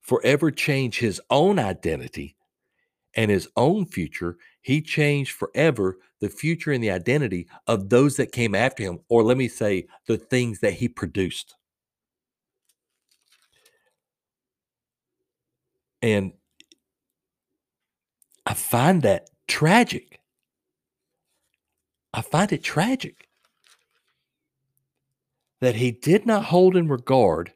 forever 0.02 0.50
change 0.50 0.98
his 0.98 1.20
own 1.30 1.58
identity 1.58 2.36
and 3.14 3.30
his 3.30 3.48
own 3.56 3.86
future, 3.86 4.36
he 4.60 4.80
changed 4.80 5.32
forever 5.32 5.98
the 6.20 6.28
future 6.28 6.72
and 6.72 6.82
the 6.82 6.90
identity 6.90 7.48
of 7.66 7.88
those 7.88 8.16
that 8.16 8.32
came 8.32 8.54
after 8.54 8.82
him, 8.82 9.00
or 9.08 9.22
let 9.22 9.36
me 9.36 9.48
say, 9.48 9.86
the 10.06 10.16
things 10.16 10.60
that 10.60 10.74
he 10.74 10.88
produced. 10.88 11.54
And 16.00 16.32
I 18.44 18.54
find 18.54 19.02
that 19.02 19.30
tragic. 19.46 20.20
I 22.12 22.22
find 22.22 22.52
it 22.52 22.62
tragic 22.62 23.28
that 25.60 25.76
he 25.76 25.92
did 25.92 26.26
not 26.26 26.44
hold 26.46 26.76
in 26.76 26.88
regard 26.88 27.52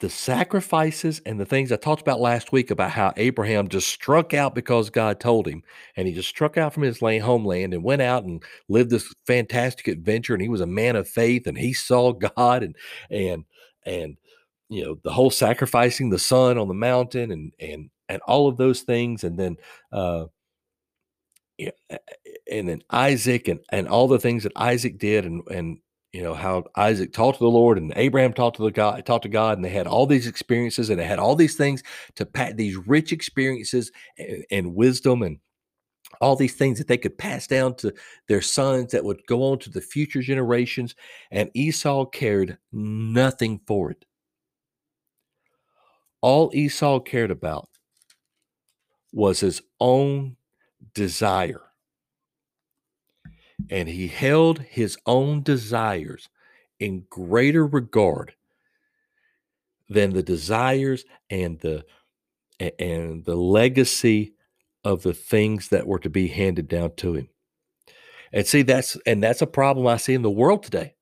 the 0.00 0.10
sacrifices 0.10 1.20
and 1.24 1.38
the 1.38 1.46
things 1.46 1.70
I 1.70 1.76
talked 1.76 2.02
about 2.02 2.20
last 2.20 2.50
week 2.50 2.70
about 2.70 2.90
how 2.90 3.12
Abraham 3.16 3.68
just 3.68 3.86
struck 3.88 4.34
out 4.34 4.54
because 4.54 4.90
God 4.90 5.20
told 5.20 5.46
him, 5.46 5.62
and 5.96 6.08
he 6.08 6.14
just 6.14 6.28
struck 6.28 6.56
out 6.56 6.74
from 6.74 6.82
his 6.82 7.00
land, 7.02 7.22
homeland 7.22 7.72
and 7.72 7.84
went 7.84 8.02
out 8.02 8.24
and 8.24 8.42
lived 8.68 8.90
this 8.90 9.14
fantastic 9.26 9.86
adventure. 9.86 10.34
And 10.34 10.42
he 10.42 10.48
was 10.48 10.60
a 10.60 10.66
man 10.66 10.96
of 10.96 11.08
faith, 11.08 11.46
and 11.46 11.56
he 11.56 11.72
saw 11.72 12.12
God, 12.36 12.64
and 12.64 12.76
and 13.10 13.44
and 13.84 14.16
you 14.68 14.84
know 14.84 14.98
the 15.04 15.12
whole 15.12 15.30
sacrificing 15.30 16.10
the 16.10 16.18
son 16.18 16.58
on 16.58 16.68
the 16.68 16.74
mountain, 16.74 17.30
and 17.30 17.52
and 17.60 17.90
and 18.08 18.20
all 18.22 18.48
of 18.48 18.56
those 18.56 18.82
things, 18.82 19.22
and 19.22 19.38
then 19.38 19.56
uh, 19.92 20.26
and 21.58 22.68
then 22.68 22.82
Isaac 22.90 23.46
and 23.48 23.60
and 23.70 23.88
all 23.88 24.08
the 24.08 24.18
things 24.18 24.42
that 24.42 24.52
Isaac 24.56 24.98
did, 24.98 25.24
and 25.24 25.42
and 25.48 25.78
you 26.12 26.22
know 26.22 26.34
how 26.34 26.64
Isaac 26.76 27.12
talked 27.12 27.38
to 27.38 27.44
the 27.44 27.50
Lord 27.50 27.78
and 27.78 27.92
Abraham 27.96 28.32
talked 28.32 28.56
to 28.56 28.62
the 28.62 28.70
God, 28.70 29.04
talked 29.04 29.24
to 29.24 29.28
God, 29.28 29.58
and 29.58 29.64
they 29.64 29.70
had 29.70 29.86
all 29.86 30.06
these 30.06 30.26
experiences 30.26 30.88
and 30.90 30.98
they 30.98 31.04
had 31.04 31.18
all 31.18 31.34
these 31.34 31.56
things 31.56 31.82
to 32.14 32.24
pat 32.24 32.56
these 32.56 32.76
rich 32.76 33.12
experiences 33.12 33.92
and, 34.18 34.44
and 34.50 34.74
wisdom 34.74 35.22
and 35.22 35.38
all 36.20 36.36
these 36.36 36.54
things 36.54 36.78
that 36.78 36.88
they 36.88 36.96
could 36.96 37.18
pass 37.18 37.46
down 37.46 37.74
to 37.74 37.92
their 38.28 38.40
sons 38.40 38.92
that 38.92 39.04
would 39.04 39.20
go 39.26 39.42
on 39.42 39.58
to 39.58 39.70
the 39.70 39.80
future 39.80 40.22
generations. 40.22 40.94
And 41.30 41.50
Esau 41.54 42.06
cared 42.06 42.58
nothing 42.72 43.60
for 43.66 43.90
it. 43.90 44.04
All 46.22 46.50
Esau 46.54 47.00
cared 47.00 47.30
about 47.30 47.68
was 49.12 49.40
his 49.40 49.62
own 49.80 50.36
desire 50.94 51.65
and 53.70 53.88
he 53.88 54.08
held 54.08 54.60
his 54.60 54.96
own 55.06 55.42
desires 55.42 56.28
in 56.78 57.04
greater 57.08 57.66
regard 57.66 58.34
than 59.88 60.12
the 60.12 60.22
desires 60.22 61.04
and 61.30 61.60
the 61.60 61.84
and 62.78 63.24
the 63.24 63.36
legacy 63.36 64.34
of 64.82 65.02
the 65.02 65.14
things 65.14 65.68
that 65.68 65.86
were 65.86 65.98
to 65.98 66.10
be 66.10 66.28
handed 66.28 66.68
down 66.68 66.94
to 66.96 67.14
him. 67.14 67.28
And 68.32 68.46
see 68.46 68.62
that's 68.62 68.96
and 69.06 69.22
that's 69.22 69.42
a 69.42 69.46
problem 69.46 69.86
I 69.86 69.96
see 69.96 70.14
in 70.14 70.22
the 70.22 70.30
world 70.30 70.62
today 70.62 70.95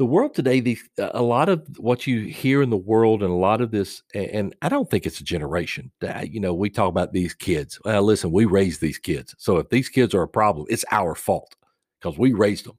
the 0.00 0.06
world 0.06 0.34
today, 0.34 0.60
the 0.60 0.78
a 0.96 1.22
lot 1.22 1.50
of 1.50 1.62
what 1.78 2.06
you 2.06 2.22
hear 2.22 2.62
in 2.62 2.70
the 2.70 2.76
world, 2.78 3.22
and 3.22 3.30
a 3.30 3.36
lot 3.36 3.60
of 3.60 3.70
this, 3.70 4.02
and 4.14 4.56
I 4.62 4.70
don't 4.70 4.90
think 4.90 5.04
it's 5.04 5.20
a 5.20 5.24
generation. 5.24 5.92
You 6.22 6.40
know, 6.40 6.54
we 6.54 6.70
talk 6.70 6.88
about 6.88 7.12
these 7.12 7.34
kids. 7.34 7.78
Well, 7.84 8.02
listen, 8.02 8.32
we 8.32 8.46
raised 8.46 8.80
these 8.80 8.96
kids, 8.96 9.34
so 9.36 9.58
if 9.58 9.68
these 9.68 9.90
kids 9.90 10.14
are 10.14 10.22
a 10.22 10.26
problem, 10.28 10.64
it's 10.70 10.86
our 10.90 11.14
fault 11.14 11.54
because 12.00 12.18
we 12.18 12.32
raised 12.32 12.64
them. 12.64 12.78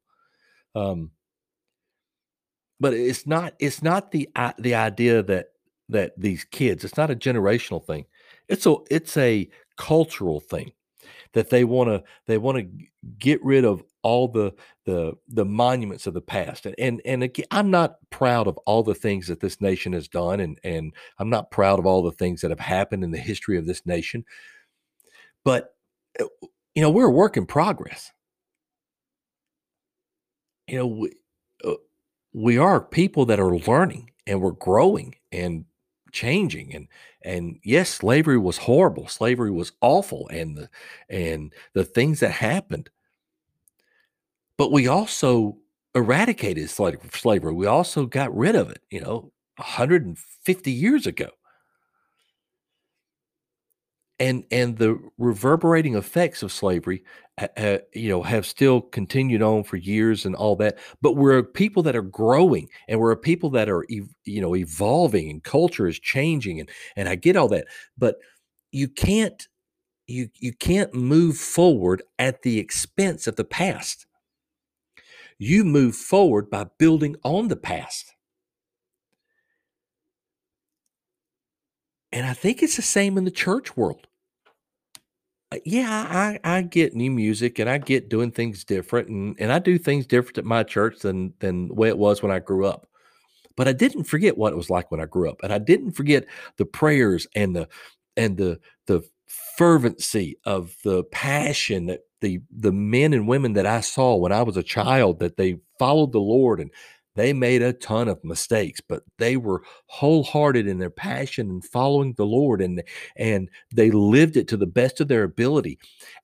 Um, 0.74 1.12
but 2.80 2.96
it's 2.96 3.28
not. 3.28 3.54
It's 3.60 3.84
not 3.84 4.10
the 4.10 4.28
the 4.58 4.74
idea 4.74 5.22
that 5.22 5.50
that 5.90 6.14
these 6.18 6.44
kids. 6.44 6.84
It's 6.84 6.98
not 6.98 7.12
a 7.12 7.16
generational 7.16 7.86
thing. 7.86 8.06
It's 8.48 8.66
a 8.66 8.78
it's 8.90 9.16
a 9.16 9.48
cultural 9.78 10.40
thing 10.40 10.72
that 11.34 11.52
they 11.52 11.66
want 11.66 11.90
to 11.90 12.04
they 12.26 12.40
want 12.40 12.58
to 12.58 12.68
get 13.20 13.46
rid 13.46 13.64
of 13.64 13.84
all 14.04 14.28
the 14.28 14.54
the 14.86 15.14
the 15.28 15.46
monuments 15.46 16.08
of 16.08 16.14
the 16.14 16.22
past 16.22 16.66
and 16.66 16.76
and 16.80 17.02
and 17.06 17.24
again, 17.24 17.46
I'm 17.52 17.72
not 17.72 17.98
proud 18.10 18.48
of 18.48 18.58
all 18.66 18.84
the 18.84 18.96
things 18.96 19.28
that 19.28 19.40
this 19.40 19.62
nation 19.62 19.94
has 19.94 20.08
done 20.08 20.40
and 20.40 20.60
and 20.64 20.94
I'm 21.20 21.30
not 21.30 21.52
proud 21.52 21.80
of 21.80 21.86
all 21.86 22.02
the 22.02 22.12
things 22.12 22.42
that 22.42 22.52
have 22.52 22.60
happened 22.60 23.04
in 23.04 23.12
the 23.12 23.18
history 23.18 23.58
of 23.58 23.66
this 23.66 23.86
nation 23.86 24.26
but 25.44 25.76
uh, 26.20 26.26
you 26.76 26.82
know 26.82 26.90
we're 26.90 27.08
a 27.08 27.12
work 27.12 27.38
in 27.38 27.46
progress. 27.46 28.12
You 30.68 30.78
know, 30.78 30.88
we, 30.88 31.12
uh, 31.66 31.74
we 32.34 32.58
are 32.58 32.80
people 32.80 33.26
that 33.26 33.40
are 33.40 33.58
learning 33.58 34.12
and 34.26 34.42
we're 34.42 34.52
growing 34.52 35.16
and 35.32 35.66
changing 36.12 36.74
and 36.76 36.88
and 37.24 37.58
yes 37.64 37.90
slavery 37.90 38.38
was 38.38 38.58
horrible 38.58 39.08
slavery 39.08 39.50
was 39.50 39.72
awful 39.80 40.28
and 40.28 40.58
the 40.58 40.70
and 41.10 41.54
the 41.74 41.86
things 41.86 42.20
that 42.20 42.32
happened 42.32 42.90
but 44.62 44.72
we 44.72 44.88
also 44.88 45.58
eradicated 45.96 46.70
slavery. 46.70 47.52
We 47.52 47.66
also 47.66 48.06
got 48.06 48.38
rid 48.38 48.56
of 48.56 48.70
it 48.70 48.84
you 48.92 49.02
know 49.02 49.32
150 49.58 50.72
years 50.72 51.08
ago. 51.08 51.30
And 54.20 54.44
and 54.52 54.78
the 54.78 55.00
reverberating 55.18 55.96
effects 55.96 56.44
of 56.44 56.52
slavery 56.52 57.04
uh, 57.58 57.80
you 57.96 58.08
know 58.08 58.22
have 58.22 58.46
still 58.46 58.82
continued 58.82 59.42
on 59.42 59.64
for 59.64 59.78
years 59.78 60.28
and 60.28 60.36
all 60.36 60.56
that 60.58 60.78
but 61.02 61.14
we're 61.14 61.40
a 61.40 61.44
people 61.44 61.82
that 61.82 61.96
are 61.96 62.04
growing 62.04 62.70
and 62.88 63.00
we're 63.00 63.14
a 63.14 63.18
people 63.18 63.50
that 63.50 63.68
are 63.68 63.84
you 63.90 64.08
know 64.42 64.56
evolving 64.56 65.32
and 65.32 65.44
culture 65.44 65.88
is 65.88 66.00
changing 66.00 66.60
and 66.60 66.70
and 66.96 67.10
I 67.10 67.16
get 67.16 67.36
all 67.36 67.48
that 67.48 67.66
but 67.98 68.18
you 68.72 68.88
can't 68.88 69.48
you 70.06 70.30
you 70.36 70.54
can't 70.54 70.94
move 70.94 71.36
forward 71.38 72.04
at 72.20 72.44
the 72.44 72.60
expense 72.60 73.26
of 73.26 73.38
the 73.38 73.44
past 73.44 74.06
you 75.42 75.64
move 75.64 75.96
forward 75.96 76.50
by 76.50 76.66
building 76.78 77.16
on 77.24 77.48
the 77.48 77.56
past 77.56 78.14
and 82.12 82.26
I 82.26 82.34
think 82.34 82.62
it's 82.62 82.76
the 82.76 82.82
same 82.82 83.18
in 83.18 83.24
the 83.24 83.32
church 83.32 83.76
world 83.76 84.08
uh, 85.52 85.58
yeah, 85.66 86.08
I 86.10 86.40
I 86.44 86.62
get 86.62 86.96
new 86.96 87.12
music 87.12 87.60
and 87.60 87.70
I 87.70 87.78
get 87.78 88.10
doing 88.10 88.32
things 88.32 88.64
different 88.64 89.10
and 89.10 89.36
and 89.40 89.52
I 89.52 89.60
do 89.60 89.78
things 89.78 90.06
different 90.06 90.38
at 90.38 90.46
my 90.46 90.64
church 90.64 91.00
than 91.00 91.34
than 91.40 91.68
the 91.68 91.74
way 91.74 91.90
it 91.90 91.98
was 91.98 92.24
when 92.24 92.32
I 92.32 92.40
grew 92.40 92.66
up. 92.66 92.88
But 93.58 93.68
I 93.68 93.74
didn't 93.74 94.06
forget 94.06 94.38
what 94.38 94.54
it 94.54 94.56
was 94.56 94.70
like 94.70 94.92
when 94.92 95.02
I 95.02 95.06
grew 95.06 95.30
up. 95.30 95.44
And 95.44 95.52
I 95.52 95.58
didn't 95.58 95.92
forget 95.92 96.26
the 96.58 96.66
prayers 96.66 97.28
and 97.36 97.56
the 97.56 97.68
and 98.16 98.38
the 98.38 98.60
the 98.88 99.04
fervency 99.62 100.36
of 100.44 100.76
the 100.84 101.04
passion 101.04 101.86
that 101.86 102.00
the 102.20 102.42
the 102.50 102.72
men 102.72 103.14
and 103.14 103.28
women 103.28 103.54
that 103.54 103.68
I 103.68 103.82
saw 103.82 104.16
when 104.16 104.32
I 104.32 104.42
was 104.42 104.58
a 104.58 104.64
child 104.64 105.20
that 105.20 105.38
they 105.38 105.60
followed 105.78 106.14
the 106.14 106.20
Lord 106.20 106.60
and 106.60 106.72
they 107.16 107.34
made 107.34 107.62
a 107.62 107.74
ton 107.74 108.08
of 108.08 108.24
mistakes, 108.24 108.80
but 108.88 109.04
they 109.18 109.38
were 109.38 109.64
wholehearted 109.88 110.68
in 110.68 110.80
their 110.80 110.90
passion 110.90 111.50
and 111.50 111.66
following 111.66 112.14
the 112.14 112.26
Lord 112.26 112.62
and 112.62 112.84
and 113.18 113.50
they 113.74 113.92
lived 113.92 114.38
it 114.38 114.48
to 114.50 114.58
the 114.58 114.66
best 114.68 115.02
of 115.02 115.08
their 115.08 115.24
ability. 115.24 115.78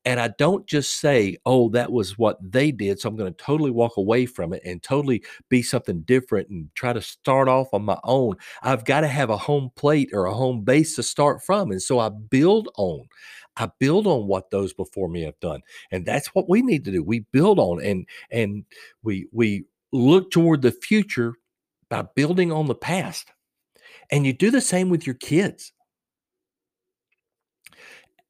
And 0.05 0.19
I 0.19 0.29
don't 0.37 0.65
just 0.67 0.99
say, 0.99 1.37
"Oh, 1.45 1.69
that 1.69 1.91
was 1.91 2.17
what 2.17 2.37
they 2.41 2.71
did, 2.71 2.99
so 2.99 3.09
I'm 3.09 3.15
going 3.17 3.33
to 3.33 3.43
totally 3.43 3.71
walk 3.71 3.97
away 3.97 4.25
from 4.25 4.53
it 4.53 4.61
and 4.65 4.81
totally 4.81 5.23
be 5.49 5.61
something 5.61 6.01
different 6.01 6.49
and 6.49 6.69
try 6.75 6.93
to 6.93 7.01
start 7.01 7.47
off 7.49 7.67
on 7.73 7.83
my 7.83 7.99
own." 8.03 8.35
I've 8.63 8.85
got 8.85 9.01
to 9.01 9.07
have 9.07 9.29
a 9.29 9.37
home 9.37 9.71
plate 9.75 10.09
or 10.13 10.25
a 10.25 10.33
home 10.33 10.63
base 10.63 10.95
to 10.95 11.03
start 11.03 11.43
from, 11.43 11.71
and 11.71 11.81
so 11.81 11.99
I 11.99 12.09
build 12.09 12.69
on 12.77 13.07
I 13.57 13.69
build 13.79 14.05
on 14.07 14.27
what 14.27 14.51
those 14.51 14.73
before 14.73 15.09
me 15.09 15.23
have 15.23 15.39
done. 15.39 15.61
And 15.91 16.05
that's 16.05 16.27
what 16.27 16.47
we 16.49 16.61
need 16.61 16.85
to 16.85 16.91
do. 16.91 17.03
We 17.03 17.21
build 17.31 17.59
on 17.59 17.81
and 17.83 18.05
and 18.31 18.65
we 19.03 19.27
we 19.31 19.65
look 19.91 20.31
toward 20.31 20.61
the 20.61 20.71
future 20.71 21.33
by 21.89 22.03
building 22.15 22.51
on 22.51 22.67
the 22.67 22.75
past. 22.75 23.31
And 24.11 24.25
you 24.25 24.33
do 24.33 24.51
the 24.51 24.61
same 24.61 24.89
with 24.89 25.05
your 25.05 25.15
kids. 25.15 25.73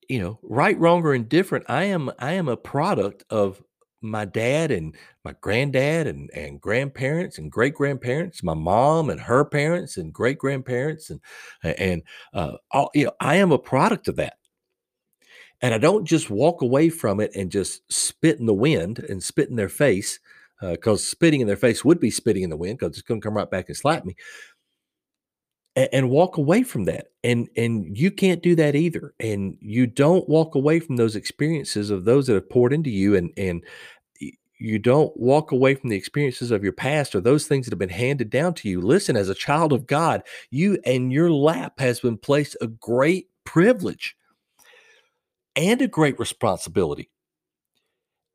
You 0.09 0.21
know, 0.21 0.39
right, 0.41 0.79
wrong, 0.79 1.03
or 1.03 1.13
indifferent, 1.13 1.65
I 1.67 1.85
am 1.85 2.09
I 2.17 2.33
am 2.33 2.47
a 2.47 2.55
product 2.55 3.25
of 3.29 3.61
my 4.01 4.25
dad 4.25 4.71
and 4.71 4.95
my 5.25 5.33
granddad 5.41 6.07
and, 6.07 6.29
and 6.33 6.61
grandparents 6.61 7.37
and 7.37 7.51
great 7.51 7.73
grandparents, 7.73 8.43
my 8.43 8.53
mom 8.53 9.09
and 9.09 9.19
her 9.19 9.43
parents 9.43 9.97
and 9.97 10.13
great 10.13 10.37
grandparents 10.37 11.09
and 11.09 11.19
and 11.63 12.03
uh, 12.33 12.53
all, 12.71 12.89
you 12.93 13.05
know, 13.05 13.11
I 13.19 13.35
am 13.35 13.51
a 13.51 13.59
product 13.59 14.07
of 14.07 14.15
that. 14.17 14.37
And 15.61 15.73
I 15.73 15.79
don't 15.79 16.05
just 16.05 16.29
walk 16.29 16.61
away 16.61 16.89
from 16.89 17.19
it 17.19 17.35
and 17.35 17.51
just 17.51 17.81
spit 17.91 18.39
in 18.39 18.45
the 18.45 18.53
wind 18.53 18.99
and 18.99 19.21
spit 19.21 19.49
in 19.49 19.55
their 19.55 19.69
face 19.69 20.19
because 20.61 21.01
uh, 21.01 21.09
spitting 21.09 21.41
in 21.41 21.47
their 21.47 21.55
face 21.55 21.85
would 21.85 21.99
be 21.99 22.11
spitting 22.11 22.43
in 22.43 22.49
the 22.49 22.57
wind 22.57 22.79
because 22.79 22.97
it's 22.97 23.07
going 23.07 23.21
to 23.21 23.25
come 23.25 23.37
right 23.37 23.49
back 23.49 23.67
and 23.67 23.77
slap 23.77 24.05
me. 24.05 24.15
And, 25.75 25.89
and, 25.93 26.09
walk 26.09 26.37
away 26.37 26.63
from 26.63 26.85
that 26.85 27.07
and 27.23 27.47
and 27.55 27.95
you 27.95 28.09
can't 28.09 28.41
do 28.41 28.55
that 28.55 28.75
either 28.75 29.13
and 29.19 29.57
you 29.61 29.85
don't 29.85 30.27
walk 30.27 30.55
away 30.55 30.79
from 30.79 30.95
those 30.95 31.15
experiences 31.15 31.91
of 31.91 32.03
those 32.03 32.25
that 32.25 32.33
have 32.33 32.49
poured 32.49 32.73
into 32.73 32.89
you 32.89 33.15
and 33.15 33.31
and 33.37 33.63
you 34.59 34.79
don't 34.79 35.15
walk 35.15 35.51
away 35.51 35.75
from 35.75 35.91
the 35.91 35.95
experiences 35.95 36.49
of 36.49 36.63
your 36.63 36.73
past 36.73 37.13
or 37.13 37.21
those 37.21 37.45
things 37.45 37.67
that 37.67 37.71
have 37.71 37.77
been 37.77 37.89
handed 37.89 38.31
down 38.31 38.55
to 38.55 38.67
you. 38.67 38.81
Listen 38.81 39.15
as 39.15 39.29
a 39.29 39.35
child 39.35 39.71
of 39.71 39.85
god 39.85 40.23
you 40.49 40.79
and 40.83 41.13
your 41.13 41.31
lap 41.31 41.79
has 41.79 41.99
been 41.99 42.17
placed 42.17 42.57
a 42.59 42.65
great 42.65 43.27
privilege 43.43 44.15
and 45.55 45.81
a 45.81 45.87
great 45.87 46.17
responsibility. 46.19 47.09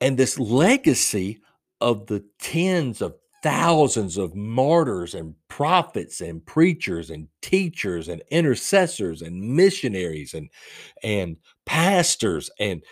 And 0.01 0.17
this 0.19 0.39
legacy 0.39 1.41
of 1.83 2.07
the 2.07 2.25
tens 2.39 3.03
of 3.03 3.15
thousands 3.43 4.17
of 4.17 4.37
martyrs 4.37 5.15
and 5.15 5.35
prophets 5.49 6.21
and 6.21 6.47
preachers 6.47 7.11
and 7.11 7.27
teachers 7.43 8.09
and 8.09 8.23
intercessors 8.31 9.21
and 9.21 9.57
missionaries 9.57 10.33
and 10.33 10.49
and 11.03 11.37
pastors 11.67 12.51
and 12.61 12.83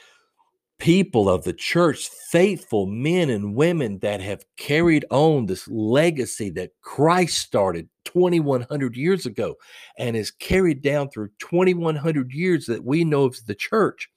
people 0.80 1.28
of 1.28 1.44
the 1.44 1.52
church 1.52 2.08
faithful 2.32 2.86
men 2.86 3.30
and 3.30 3.54
women 3.54 3.98
that 4.00 4.20
have 4.20 4.44
carried 4.56 5.04
on 5.10 5.46
this 5.46 5.68
legacy 5.68 6.50
that 6.50 6.72
Christ 6.82 7.38
started 7.38 7.88
2100 8.06 8.96
years 8.96 9.26
ago 9.26 9.54
and 9.98 10.16
is 10.16 10.32
carried 10.32 10.82
down 10.82 11.10
through 11.10 11.28
2100 11.38 12.32
years 12.32 12.66
that 12.66 12.84
we 12.84 13.04
know 13.04 13.24
of 13.24 13.36
the 13.46 13.54
church 13.54 14.08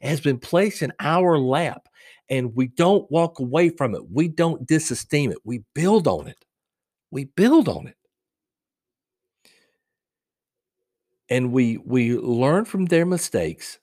has 0.00 0.20
been 0.20 0.38
placed 0.38 0.82
in 0.82 0.92
our 1.00 1.38
lap 1.38 1.88
and 2.32 2.56
we 2.56 2.66
don't 2.66 3.08
walk 3.10 3.40
away 3.40 3.68
from 3.68 3.94
it. 3.94 4.10
We 4.10 4.26
don't 4.26 4.66
disesteem 4.66 5.30
it. 5.32 5.38
We 5.44 5.64
build 5.74 6.08
on 6.08 6.26
it. 6.26 6.46
We 7.10 7.26
build 7.26 7.68
on 7.68 7.86
it. 7.86 7.96
And 11.28 11.52
we 11.52 11.76
we 11.76 12.16
learn 12.16 12.64
from 12.64 12.86
their 12.86 13.04
mistakes 13.04 13.78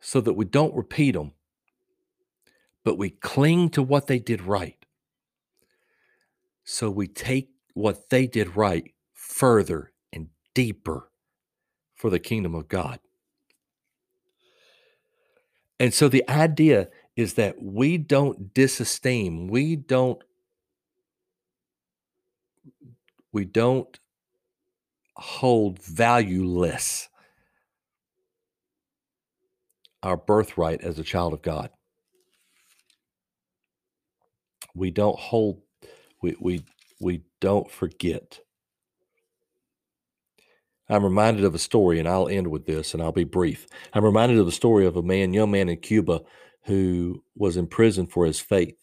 so 0.00 0.20
that 0.22 0.32
we 0.32 0.44
don't 0.44 0.74
repeat 0.74 1.12
them, 1.12 1.32
but 2.84 2.98
we 2.98 3.10
cling 3.10 3.70
to 3.70 3.82
what 3.82 4.08
they 4.08 4.18
did 4.18 4.42
right. 4.42 4.84
So 6.64 6.90
we 6.90 7.06
take 7.06 7.48
what 7.74 8.10
they 8.10 8.26
did 8.26 8.56
right 8.56 8.92
further 9.12 9.92
and 10.12 10.30
deeper 10.52 11.10
for 11.94 12.10
the 12.10 12.18
kingdom 12.18 12.56
of 12.56 12.66
God. 12.66 12.98
And 15.78 15.92
so 15.92 16.08
the 16.08 16.28
idea 16.28 16.88
is 17.16 17.34
that 17.34 17.62
we 17.62 17.98
don't 17.98 18.54
disesteem, 18.54 19.48
we 19.50 19.76
don't 19.76 20.22
we 23.32 23.44
don't 23.44 23.98
hold 25.16 25.80
valueless 25.80 27.08
our 30.02 30.16
birthright 30.16 30.82
as 30.82 30.98
a 30.98 31.04
child 31.04 31.32
of 31.32 31.42
God. 31.42 31.70
We 34.74 34.90
don't 34.90 35.18
hold 35.18 35.62
we 36.22 36.36
we 36.40 36.64
we 37.00 37.22
don't 37.40 37.70
forget 37.70 38.40
I'm 40.88 41.04
reminded 41.04 41.44
of 41.44 41.54
a 41.54 41.58
story, 41.58 41.98
and 41.98 42.06
I'll 42.08 42.28
end 42.28 42.48
with 42.48 42.66
this, 42.66 42.92
and 42.94 43.02
I'll 43.02 43.12
be 43.12 43.24
brief. 43.24 43.66
I'm 43.94 44.04
reminded 44.04 44.38
of 44.38 44.46
a 44.46 44.52
story 44.52 44.86
of 44.86 44.96
a 44.96 45.02
man, 45.02 45.32
young 45.32 45.50
man 45.50 45.68
in 45.68 45.78
Cuba, 45.78 46.20
who 46.64 47.22
was 47.36 47.56
in 47.56 47.66
prison 47.66 48.06
for 48.06 48.26
his 48.26 48.40
faith 48.40 48.76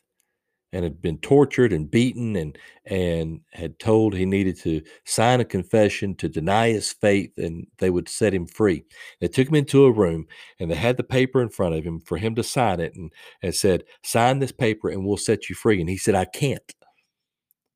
and 0.74 0.84
had 0.84 1.02
been 1.02 1.18
tortured 1.18 1.74
and 1.74 1.92
beaten 1.92 2.36
and 2.36 2.58
and 2.86 3.42
had 3.52 3.78
told 3.80 4.14
he 4.14 4.26
needed 4.26 4.58
to 4.58 4.82
sign 5.06 5.42
a 5.42 5.46
confession 5.46 6.16
to 6.16 6.30
deny 6.30 6.70
his 6.70 6.92
faith 6.92 7.32
and 7.38 7.68
they 7.80 7.90
would 7.90 8.08
set 8.08 8.34
him 8.34 8.46
free. 8.46 8.86
They 9.20 9.28
took 9.28 9.50
him 9.50 9.56
into 9.56 9.86
a 9.86 9.92
room 9.92 10.28
and 10.60 10.72
they 10.72 10.76
had 10.76 10.98
the 10.98 11.04
paper 11.04 11.42
in 11.42 11.50
front 11.50 11.76
of 11.76 11.84
him 11.84 12.00
for 12.00 12.18
him 12.18 12.36
to 12.36 12.44
sign 12.44 12.80
it 12.80 12.96
and, 12.96 13.12
and 13.42 13.54
said, 13.54 13.84
sign 14.04 14.40
this 14.40 14.54
paper 14.54 14.90
and 14.90 15.06
we'll 15.06 15.18
set 15.18 15.50
you 15.50 15.56
free. 15.56 15.82
And 15.82 15.90
he 15.90 15.98
said, 15.98 16.16
I 16.16 16.26
can't. 16.26 16.74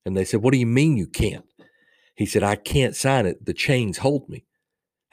And 0.06 0.16
they 0.16 0.24
said, 0.26 0.42
What 0.42 0.54
do 0.54 0.60
you 0.60 0.68
mean 0.68 0.98
you 0.98 1.08
can't? 1.08 1.46
He 2.16 2.26
said, 2.26 2.44
I 2.44 2.56
can't 2.56 2.96
sign 2.96 3.26
it. 3.26 3.44
The 3.46 3.54
chains 3.54 3.98
hold 3.98 4.30
me. 4.30 4.46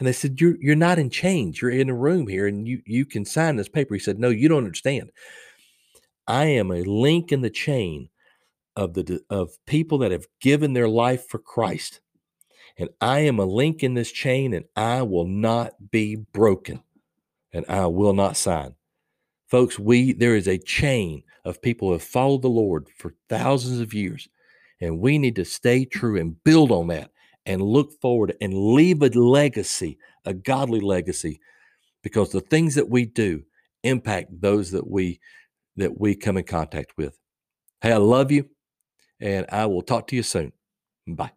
And 0.03 0.07
they 0.09 0.13
said, 0.13 0.41
You're 0.41 0.57
you're 0.61 0.75
not 0.75 0.99
in 0.99 1.11
chains. 1.11 1.63
You're 1.63 1.71
in 1.71 1.89
a 1.89 1.95
room 1.95 2.27
here 2.27 2.49
and 2.49 2.67
you 2.67 2.83
you 2.85 3.07
can 3.07 3.25
sign 3.25 3.55
this 3.55 3.69
paper. 3.69 3.95
He 3.95 4.01
said, 4.01 4.19
No, 4.19 4.31
you 4.31 4.49
don't 4.49 4.65
understand. 4.65 5.13
I 6.27 6.47
am 6.47 6.73
a 6.73 6.83
link 6.83 7.31
in 7.31 7.41
the 7.41 7.51
chain 7.51 8.09
of 8.75 8.95
the 8.95 9.21
of 9.31 9.53
people 9.65 9.99
that 9.99 10.11
have 10.11 10.27
given 10.41 10.73
their 10.73 10.89
life 10.89 11.29
for 11.29 11.39
Christ. 11.39 12.01
And 12.77 12.89
I 13.01 13.21
am 13.21 13.39
a 13.39 13.45
link 13.45 13.85
in 13.85 13.95
this 13.95 14.11
chain 14.11 14.55
and 14.55 14.65
I 14.75 15.03
will 15.03 15.29
not 15.29 15.93
be 15.93 16.17
broken. 16.17 16.83
And 17.53 17.65
I 17.69 17.87
will 17.87 18.13
not 18.13 18.37
sign. 18.37 18.75
Folks, 19.47 19.79
we 19.79 20.15
there 20.15 20.35
is 20.35 20.49
a 20.49 20.59
chain 20.59 21.23
of 21.45 21.63
people 21.63 21.87
who 21.87 21.93
have 21.93 22.03
followed 22.03 22.43
the 22.43 22.49
Lord 22.49 22.89
for 22.99 23.15
thousands 23.29 23.79
of 23.79 23.95
years, 23.95 24.29
and 24.81 24.99
we 24.99 25.17
need 25.17 25.37
to 25.37 25.45
stay 25.45 25.85
true 25.85 26.19
and 26.19 26.43
build 26.43 26.73
on 26.73 26.89
that 26.89 27.13
and 27.47 27.63
look 27.63 27.93
forward 28.01 28.37
and 28.41 28.55
leave 28.55 29.03
a 29.03 29.09
legacy, 29.09 29.99
a 30.25 30.35
godly 30.35 30.81
legacy, 30.81 31.41
because 32.03 32.31
the 32.31 32.41
things 32.41 32.75
that 32.75 32.89
we 32.89 33.07
do 33.07 33.43
impact 33.83 34.29
those 34.41 34.71
that 34.71 34.89
we 34.89 35.21
that 35.77 35.99
we 35.99 36.15
come 36.15 36.37
in 36.37 36.45
contact 36.45 36.93
with. 36.97 37.19
Hey, 37.81 37.93
I 37.93 37.97
love 37.97 38.31
you, 38.31 38.49
and 39.21 39.47
I 39.51 39.67
will 39.67 39.83
talk 39.83 40.07
to 40.09 40.17
you 40.17 40.23
soon. 40.23 40.53
Bye. 41.07 41.33